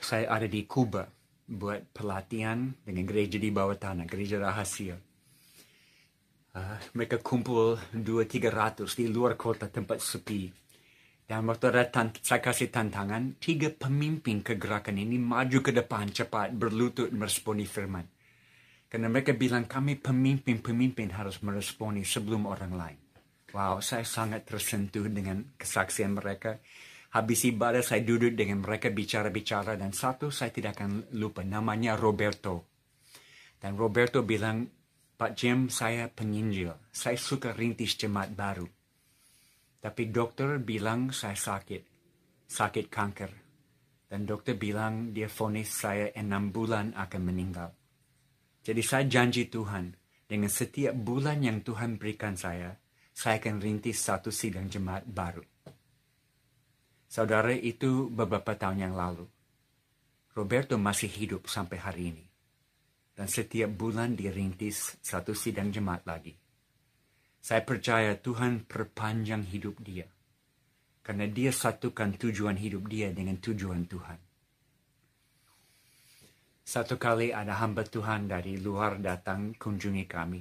saya 0.00 0.32
ada 0.32 0.48
di 0.48 0.64
Kuba 0.64 1.04
buat 1.52 1.92
pelatihan 1.92 2.72
dengan 2.80 3.04
gereja 3.04 3.36
di 3.36 3.52
bawah 3.52 3.76
tanah, 3.76 4.08
gereja 4.08 4.40
rahasia. 4.40 4.96
Uh, 6.52 6.76
mereka 6.96 7.20
kumpul 7.20 7.76
dua 7.92 8.24
tiga 8.24 8.48
ratus 8.48 8.96
di 8.96 9.04
luar 9.04 9.36
kota 9.36 9.68
tempat 9.68 10.00
sepi. 10.00 10.48
Dan 11.28 11.44
waktu 11.48 11.76
ada 11.76 11.84
saya 12.24 12.40
kasih 12.40 12.72
tantangan, 12.72 13.36
tiga 13.36 13.68
pemimpin 13.68 14.40
kegerakan 14.40 14.96
ini 14.96 15.20
maju 15.20 15.60
ke 15.60 15.76
depan 15.76 16.08
cepat 16.08 16.56
berlutut 16.56 17.12
meresponi 17.12 17.68
firman. 17.68 18.04
Karena 18.92 19.08
mereka 19.08 19.32
bilang 19.32 19.64
kami 19.64 19.96
pemimpin-pemimpin 19.96 21.16
harus 21.16 21.40
meresponi 21.40 22.04
sebelum 22.04 22.44
orang 22.44 22.76
lain. 22.76 23.00
Wow, 23.56 23.80
saya 23.80 24.04
sangat 24.04 24.44
tersentuh 24.44 25.08
dengan 25.08 25.56
kesaksian 25.56 26.12
mereka. 26.12 26.60
Habis 27.16 27.48
ibadah 27.48 27.80
saya 27.80 28.04
duduk 28.04 28.36
dengan 28.36 28.60
mereka 28.60 28.92
bicara-bicara 28.92 29.80
dan 29.80 29.96
satu 29.96 30.28
saya 30.28 30.52
tidak 30.52 30.76
akan 30.76 31.08
lupa 31.16 31.40
namanya 31.40 31.96
Roberto. 31.96 32.68
Dan 33.56 33.80
Roberto 33.80 34.20
bilang, 34.28 34.68
Pak 35.16 35.40
Jim 35.40 35.72
saya 35.72 36.12
penyinjil, 36.12 36.92
saya 36.92 37.16
suka 37.16 37.56
rintis 37.56 37.96
jemaat 37.96 38.36
baru. 38.36 38.68
Tapi 39.80 40.12
dokter 40.12 40.60
bilang 40.60 41.16
saya 41.16 41.36
sakit, 41.36 41.82
sakit 42.44 42.86
kanker. 42.92 43.32
Dan 44.04 44.28
dokter 44.28 44.52
bilang 44.52 45.16
dia 45.16 45.32
vonis 45.32 45.72
saya 45.72 46.12
enam 46.12 46.52
bulan 46.52 46.92
akan 46.92 47.22
meninggal. 47.24 47.81
Jadi 48.62 48.82
saya 48.86 49.04
janji 49.10 49.50
Tuhan, 49.50 49.90
dengan 50.30 50.46
setiap 50.46 50.94
bulan 50.94 51.42
yang 51.42 51.66
Tuhan 51.66 51.98
berikan 51.98 52.38
saya, 52.38 52.78
saya 53.10 53.42
akan 53.42 53.58
rintis 53.58 53.98
satu 53.98 54.30
sidang 54.30 54.70
jemaat 54.70 55.02
baru. 55.04 55.42
Saudara 57.10 57.52
itu 57.52 58.08
beberapa 58.08 58.56
tahun 58.56 58.88
yang 58.88 58.94
lalu. 58.96 59.28
Roberto 60.32 60.80
masih 60.80 61.12
hidup 61.12 61.44
sampai 61.44 61.76
hari 61.76 62.02
ini. 62.08 62.24
Dan 63.12 63.28
setiap 63.28 63.68
bulan 63.68 64.16
dirintis 64.16 64.96
satu 65.04 65.36
sidang 65.36 65.68
jemaat 65.68 66.08
lagi. 66.08 66.32
Saya 67.36 67.60
percaya 67.60 68.16
Tuhan 68.16 68.64
perpanjang 68.64 69.44
hidup 69.44 69.84
dia. 69.84 70.08
Karena 71.04 71.28
dia 71.28 71.52
satukan 71.52 72.16
tujuan 72.16 72.56
hidup 72.56 72.88
dia 72.88 73.12
dengan 73.12 73.36
tujuan 73.36 73.84
Tuhan. 73.84 74.31
Satu 76.62 76.94
kali 76.94 77.34
ada 77.34 77.58
hamba 77.58 77.82
Tuhan 77.82 78.30
dari 78.30 78.62
luar 78.62 79.02
datang 79.02 79.58
kunjungi 79.58 80.06
kami. 80.06 80.40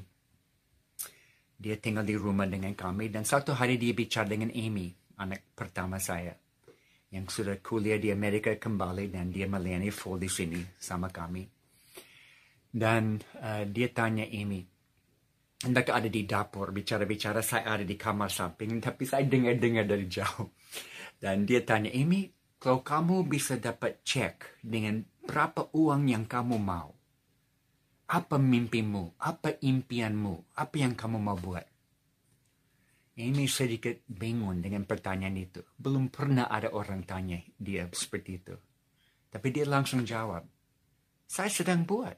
Dia 1.57 1.77
tinggal 1.81 2.05
di 2.05 2.13
rumah 2.13 2.45
dengan 2.45 2.73
kami 2.77 3.09
dan 3.09 3.25
satu 3.25 3.57
hari 3.57 3.81
dia 3.81 3.93
bicara 3.93 4.29
dengan 4.29 4.53
Amy, 4.53 4.93
anak 5.17 5.57
pertama 5.57 5.97
saya. 5.97 6.37
Yang 7.09 7.41
sudah 7.41 7.57
kuliah 7.59 7.97
di 7.97 8.13
Amerika 8.13 8.53
kembali 8.53 9.09
dan 9.09 9.33
dia 9.33 9.49
melayani 9.49 9.89
full 9.89 10.21
di 10.21 10.29
sini 10.29 10.61
sama 10.77 11.09
kami. 11.09 11.43
Dan 12.71 13.19
uh, 13.41 13.67
dia 13.67 13.91
tanya 13.91 14.23
Amy, 14.29 14.63
mereka 15.69 15.93
ada 15.93 16.09
di 16.09 16.25
dapur 16.25 16.73
bicara-bicara 16.73 17.45
saya 17.45 17.77
ada 17.77 17.85
di 17.85 17.93
kamar 17.93 18.33
samping 18.33 18.81
tapi 18.81 19.05
saya 19.05 19.21
dengar-dengar 19.29 19.85
dari 19.85 20.09
jauh 20.09 20.49
dan 21.21 21.45
dia 21.45 21.61
tanya 21.61 21.93
Amy 21.93 22.33
kalau 22.57 22.81
kamu 22.81 23.29
bisa 23.29 23.61
dapat 23.61 24.01
cek 24.01 24.65
dengan 24.65 25.05
berapa 25.31 25.71
uang 25.71 26.11
yang 26.11 26.27
kamu 26.27 26.59
mau? 26.59 26.91
Apa 28.11 28.35
mimpimu? 28.35 29.15
Apa 29.15 29.55
impianmu? 29.63 30.59
Apa 30.59 30.75
yang 30.75 30.91
kamu 30.91 31.23
mau 31.23 31.39
buat? 31.39 31.63
Amy 33.15 33.47
sedikit 33.47 34.03
bingung 34.11 34.59
dengan 34.59 34.83
pertanyaan 34.83 35.39
itu. 35.39 35.63
Belum 35.79 36.11
pernah 36.11 36.51
ada 36.51 36.75
orang 36.75 37.07
tanya 37.07 37.39
dia 37.55 37.87
seperti 37.95 38.43
itu. 38.43 38.59
Tapi 39.31 39.47
dia 39.55 39.63
langsung 39.63 40.03
jawab 40.03 40.43
saya 41.31 41.47
sedang 41.47 41.87
buat 41.87 42.11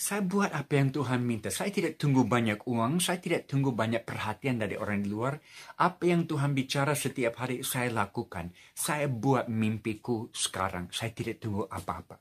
saya 0.00 0.24
buat 0.24 0.48
apa 0.56 0.80
yang 0.80 0.96
Tuhan 0.96 1.20
minta. 1.20 1.52
Saya 1.52 1.68
tidak 1.68 2.00
tunggu 2.00 2.24
banyak 2.24 2.64
uang, 2.64 3.04
saya 3.04 3.20
tidak 3.20 3.44
tunggu 3.44 3.76
banyak 3.76 4.00
perhatian 4.00 4.56
dari 4.56 4.80
orang 4.80 5.04
di 5.04 5.12
luar. 5.12 5.36
Apa 5.76 6.08
yang 6.08 6.24
Tuhan 6.24 6.56
bicara 6.56 6.96
setiap 6.96 7.36
hari 7.36 7.60
saya 7.60 7.92
lakukan. 7.92 8.48
Saya 8.72 9.12
buat 9.12 9.52
mimpiku 9.52 10.32
sekarang. 10.32 10.88
Saya 10.88 11.12
tidak 11.12 11.44
tunggu 11.44 11.68
apa-apa. 11.68 12.16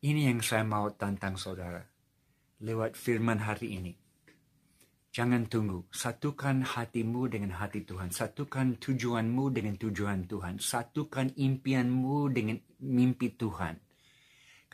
Ini 0.00 0.32
yang 0.32 0.40
saya 0.40 0.64
mau 0.64 0.88
tantang 0.96 1.36
saudara. 1.36 1.84
Lewat 2.64 2.96
firman 2.96 3.44
hari 3.44 3.76
ini. 3.76 3.92
Jangan 5.12 5.52
tunggu. 5.52 5.84
Satukan 5.92 6.64
hatimu 6.64 7.28
dengan 7.28 7.52
hati 7.52 7.84
Tuhan. 7.84 8.08
Satukan 8.08 8.80
tujuanmu 8.80 9.52
dengan 9.52 9.76
tujuan 9.76 10.24
Tuhan. 10.24 10.56
Satukan 10.56 11.36
impianmu 11.36 12.32
dengan 12.32 12.56
mimpi 12.80 13.36
Tuhan 13.36 13.85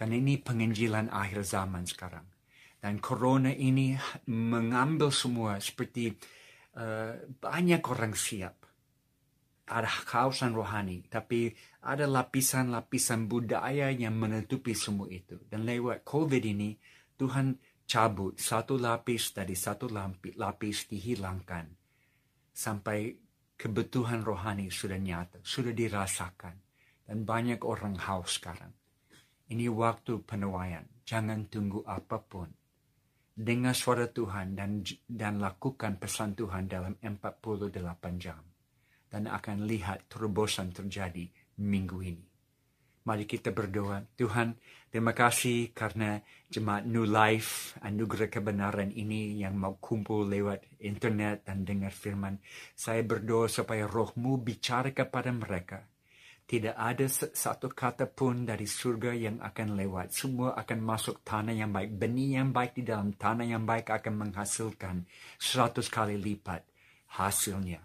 karena 0.02 0.18
ini 0.18 0.34
penginjilan 0.34 1.14
akhir 1.14 1.46
zaman 1.46 1.86
sekarang. 1.86 2.26
Dan 2.82 2.98
corona 2.98 3.54
ini 3.54 3.94
mengambil 4.26 5.14
semua 5.14 5.62
seperti 5.62 6.10
uh, 6.74 7.22
banyak 7.38 7.78
orang 7.86 8.10
siap. 8.10 8.66
Ada 9.62 9.86
kawasan 10.02 10.58
rohani, 10.58 11.06
tapi 11.06 11.54
ada 11.86 12.10
lapisan-lapisan 12.10 13.30
budaya 13.30 13.94
yang 13.94 14.18
menutupi 14.18 14.74
semua 14.74 15.06
itu. 15.06 15.38
Dan 15.46 15.62
lewat 15.62 16.02
COVID 16.02 16.42
ini, 16.50 16.74
Tuhan 17.14 17.54
cabut 17.86 18.34
satu 18.42 18.82
lapis 18.82 19.38
dari 19.38 19.54
satu 19.54 19.86
lapis 20.34 20.90
dihilangkan. 20.90 21.70
Sampai 22.50 23.14
kebutuhan 23.54 24.26
rohani 24.26 24.66
sudah 24.66 24.98
nyata, 24.98 25.38
sudah 25.46 25.70
dirasakan. 25.70 26.58
Dan 27.06 27.22
banyak 27.22 27.62
orang 27.62 27.94
haus 28.02 28.42
sekarang. 28.42 28.81
Ini 29.52 29.68
waktu 29.68 30.24
penuaian. 30.24 30.80
Jangan 31.04 31.44
tunggu 31.52 31.84
apa 31.84 32.16
pun. 32.24 32.48
Dengar 33.36 33.76
suara 33.76 34.08
Tuhan 34.08 34.56
dan, 34.56 34.80
dan 35.04 35.44
lakukan 35.44 36.00
pesan 36.00 36.32
Tuhan 36.32 36.64
dalam 36.72 36.96
48 36.96 37.68
jam. 38.16 38.40
Dan 39.12 39.28
akan 39.28 39.68
lihat 39.68 40.08
terobosan 40.08 40.72
terjadi 40.72 41.28
minggu 41.60 42.00
ini. 42.00 42.24
Mari 43.04 43.28
kita 43.28 43.52
berdoa. 43.52 44.00
Tuhan, 44.16 44.56
terima 44.88 45.12
kasih 45.12 45.76
karena 45.76 46.24
jemaat 46.48 46.88
New 46.88 47.04
Life, 47.04 47.76
anugerah 47.84 48.32
kebenaran 48.32 48.88
ini 48.88 49.36
yang 49.36 49.60
mau 49.60 49.76
kumpul 49.76 50.32
lewat 50.32 50.64
internet 50.80 51.44
dan 51.44 51.68
dengar 51.68 51.92
firman. 51.92 52.40
Saya 52.72 53.04
berdoa 53.04 53.52
supaya 53.52 53.84
rohmu 53.84 54.40
bicara 54.40 54.96
kepada 54.96 55.28
mereka 55.28 55.91
tidak 56.52 56.76
ada 56.76 57.08
satu 57.08 57.72
kata 57.72 58.12
pun 58.12 58.44
dari 58.44 58.68
surga 58.68 59.16
yang 59.16 59.40
akan 59.40 59.72
lewat. 59.72 60.12
Semua 60.12 60.52
akan 60.52 60.84
masuk 60.84 61.24
tanah 61.24 61.56
yang 61.56 61.72
baik. 61.72 61.96
Benih 61.96 62.36
yang 62.36 62.52
baik 62.52 62.76
di 62.76 62.84
dalam 62.84 63.16
tanah 63.16 63.48
yang 63.48 63.64
baik 63.64 63.88
akan 63.88 64.28
menghasilkan 64.28 65.08
seratus 65.40 65.88
kali 65.88 66.20
lipat 66.20 66.60
hasilnya. 67.16 67.80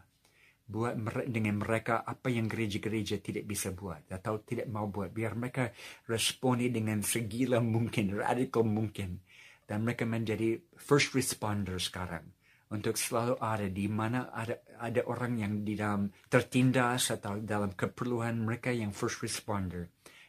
Buat 0.68 0.99
dengan 1.32 1.63
mereka 1.63 2.03
apa 2.03 2.28
yang 2.28 2.51
gereja-gereja 2.51 3.24
tidak 3.24 3.47
bisa 3.47 3.72
buat 3.72 4.03
atau 4.11 4.43
tidak 4.43 4.68
mau 4.68 4.91
buat. 4.91 5.15
Biar 5.15 5.39
mereka 5.39 5.72
responi 6.11 6.68
dengan 6.68 6.99
segila 7.07 7.63
mungkin, 7.63 8.20
radikal 8.20 8.68
mungkin. 8.68 9.24
Dan 9.63 9.88
mereka 9.88 10.03
menjadi 10.03 10.59
first 10.76 11.15
responder 11.15 11.80
sekarang 11.80 12.36
untuk 12.68 12.99
selalu 12.99 13.39
ada 13.39 13.68
di 13.72 13.88
mana 13.88 14.28
ada 14.32 14.59
ada 14.84 15.01
orang 15.07 15.39
yang 15.39 15.53
di 15.63 15.80
dalam 15.80 16.11
tertindas 16.28 17.15
atau 17.15 17.39
dalam 17.39 17.72
keperluan 17.72 18.43
mereka 18.43 18.76
yang 18.76 18.91
first 18.91 19.24
responder 19.24 19.88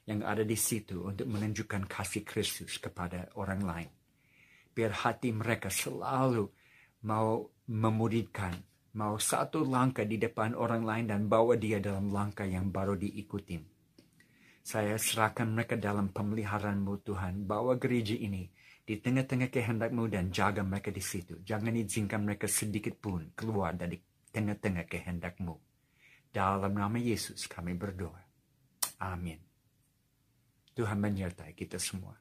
yang 0.09 0.25
ada 0.25 0.41
di 0.41 0.57
situ 0.57 1.05
untuk 1.05 1.29
menunjukkan 1.29 1.85
kasih 1.85 2.25
Kristus 2.25 2.81
kepada 2.81 3.29
orang 3.37 3.61
lain. 3.61 3.91
Biar 4.73 5.05
hati 5.05 5.37
mereka 5.37 5.69
selalu 5.69 6.49
mau 7.05 7.45
memudihkan, 7.69 8.57
mau 8.97 9.21
satu 9.21 9.69
langkah 9.69 10.09
di 10.09 10.17
depan 10.17 10.57
orang 10.57 10.83
lain 10.89 11.07
dan 11.13 11.21
bawa 11.29 11.61
dia 11.61 11.77
dalam 11.77 12.09
langkah 12.09 12.49
yang 12.49 12.73
baru 12.73 12.97
diikuti. 12.97 13.61
Saya 14.65 14.97
serahkan 14.97 15.49
mereka 15.53 15.77
dalam 15.77 16.09
pemeliharaanmu 16.09 16.95
Tuhan, 17.05 17.45
bawa 17.45 17.77
gereja 17.77 18.17
ini 18.17 18.49
di 18.89 18.97
tengah-tengah 19.05 19.53
kehendakmu 19.53 20.09
dan 20.09 20.33
jaga 20.33 20.65
mereka 20.65 20.89
di 20.89 21.05
situ. 21.05 21.45
Jangan 21.45 21.77
izinkan 21.77 22.25
mereka 22.25 22.49
sedikit 22.49 22.97
pun 22.97 23.37
keluar 23.37 23.77
dari 23.77 24.01
tengah-tengah 24.33 24.89
kehendakmu. 24.89 25.53
Dalam 26.33 26.73
nama 26.73 26.97
Yesus 26.97 27.45
kami 27.45 27.77
berdoa. 27.77 28.25
Amin. 29.05 29.37
Tuhan 30.73 31.05
menyertai 31.05 31.53
kita 31.53 31.77
semua. 31.77 32.17